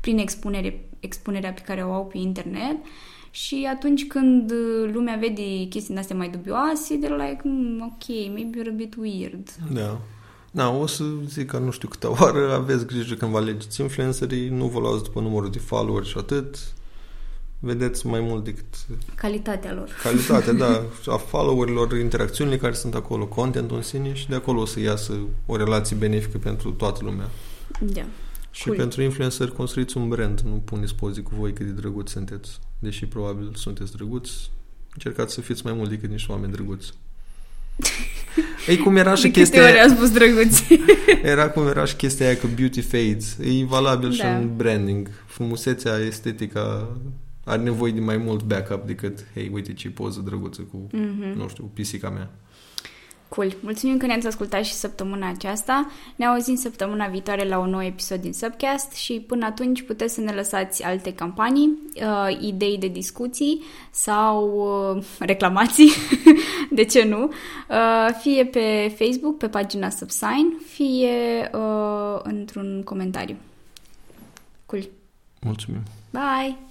prin 0.00 0.18
expunere, 0.18 0.84
expunerea 1.00 1.52
pe 1.52 1.60
care 1.60 1.82
o 1.82 1.92
au 1.92 2.06
pe 2.06 2.18
internet. 2.18 2.76
Și 3.30 3.68
atunci 3.72 4.06
când 4.06 4.52
lumea 4.92 5.16
vede 5.16 5.66
chestii 5.68 5.96
astea 5.96 6.16
mai 6.16 6.28
dubioase, 6.28 6.98
they're 6.98 7.28
like, 7.28 7.40
mm, 7.42 7.80
ok, 7.80 8.32
maybe 8.32 8.60
you're 8.60 8.68
a 8.68 8.76
bit 8.76 8.94
weird. 8.94 9.48
Da. 9.72 10.00
Da, 10.50 10.68
o 10.70 10.86
să 10.86 11.04
zic 11.26 11.46
că 11.46 11.58
nu 11.58 11.70
știu 11.70 11.88
câte 11.88 12.06
oară 12.06 12.52
aveți 12.52 12.86
grijă 12.86 13.14
când 13.14 13.30
vă 13.30 13.36
alegeți 13.36 13.80
influencerii, 13.80 14.48
nu 14.48 14.66
vă 14.66 14.78
luați 14.78 15.02
după 15.02 15.20
numărul 15.20 15.50
de 15.50 15.58
follower 15.58 16.04
și 16.04 16.18
atât. 16.18 16.72
Vedeți 17.58 18.06
mai 18.06 18.20
mult 18.20 18.44
decât... 18.44 18.64
Calitatea 19.14 19.72
lor. 19.74 19.88
Calitatea, 20.02 20.52
da, 20.52 20.82
a 21.14 21.16
followerilor, 21.16 21.98
interacțiunile 21.98 22.56
care 22.56 22.72
sunt 22.72 22.94
acolo, 22.94 23.26
contentul 23.26 23.76
în 23.76 23.82
sine 23.82 24.14
și 24.14 24.28
de 24.28 24.34
acolo 24.34 24.60
o 24.60 24.64
să 24.64 24.80
iasă 24.80 25.18
o 25.46 25.56
relație 25.56 25.96
benefică 25.96 26.38
pentru 26.38 26.70
toată 26.70 27.04
lumea. 27.04 27.30
Da. 27.80 28.04
Și 28.50 28.64
cool. 28.64 28.76
pentru 28.76 29.02
influencer 29.02 29.48
construiți 29.48 29.96
un 29.96 30.08
brand, 30.08 30.40
nu 30.40 30.62
puneți 30.64 30.94
poze 30.94 31.20
cu 31.20 31.30
voi 31.38 31.52
cât 31.52 31.66
de 31.66 31.72
drăguți 31.72 32.12
sunteți. 32.12 32.58
Deși 32.78 33.06
probabil 33.06 33.52
sunteți 33.54 33.92
drăguți, 33.92 34.50
încercați 34.92 35.34
să 35.34 35.40
fiți 35.40 35.64
mai 35.64 35.72
mult 35.72 35.88
decât 35.88 36.10
niște 36.10 36.32
oameni 36.32 36.52
drăguți. 36.52 36.92
Ei 38.68 38.76
cum 38.76 38.96
era 38.96 39.14
și 39.14 39.22
de 39.22 39.30
chestia 39.30 39.62
ori 39.62 39.78
a 39.78 39.88
spus 39.88 40.10
drăguți. 40.10 40.80
era 41.22 41.50
cum 41.50 41.66
era 41.66 41.84
și 41.84 41.94
chestia 41.94 42.26
aia 42.26 42.36
că 42.36 42.46
beauty 42.56 42.80
fades. 42.80 43.36
E 43.42 43.64
valabil 43.64 44.08
da. 44.08 44.14
și 44.14 44.22
în 44.22 44.50
branding. 44.56 45.10
Frumusețea, 45.26 45.96
estetica 46.06 46.96
are 47.44 47.62
nevoie 47.62 47.92
de 47.92 48.00
mai 48.00 48.16
mult 48.16 48.42
backup 48.42 48.86
decât, 48.86 49.24
hei, 49.34 49.50
uite 49.52 49.72
ce 49.72 49.88
poză 49.88 50.20
drăguță 50.24 50.62
cu, 50.62 50.86
mm-hmm. 50.86 51.36
nu 51.36 51.48
știu, 51.48 51.70
pisica 51.74 52.10
mea. 52.10 52.30
Cool. 53.28 53.56
Mulțumim 53.60 53.96
că 53.96 54.06
ne-ați 54.06 54.26
ascultat 54.26 54.64
și 54.64 54.72
săptămâna 54.72 55.28
aceasta. 55.28 55.90
Ne 56.16 56.26
auzim 56.26 56.54
săptămâna 56.54 57.06
viitoare 57.06 57.48
la 57.48 57.58
un 57.58 57.70
nou 57.70 57.82
episod 57.82 58.20
din 58.20 58.32
Subcast 58.32 58.92
și 58.92 59.24
până 59.26 59.46
atunci 59.46 59.82
puteți 59.82 60.14
să 60.14 60.20
ne 60.20 60.32
lăsați 60.32 60.84
alte 60.84 61.14
campanii, 61.14 61.78
uh, 61.94 62.40
idei 62.40 62.78
de 62.78 62.88
discuții 62.88 63.62
sau 63.90 64.46
uh, 64.96 65.04
reclamații, 65.18 65.90
de 66.70 66.84
ce 66.84 67.04
nu, 67.04 67.24
uh, 67.24 68.14
fie 68.20 68.44
pe 68.44 68.94
Facebook, 68.98 69.36
pe 69.36 69.48
pagina 69.48 69.90
Subsign, 69.90 70.60
fie 70.66 71.50
uh, 71.52 72.20
într-un 72.22 72.82
comentariu. 72.84 73.36
Cool. 74.66 74.88
Mulțumim. 75.40 75.82
Bye! 76.10 76.67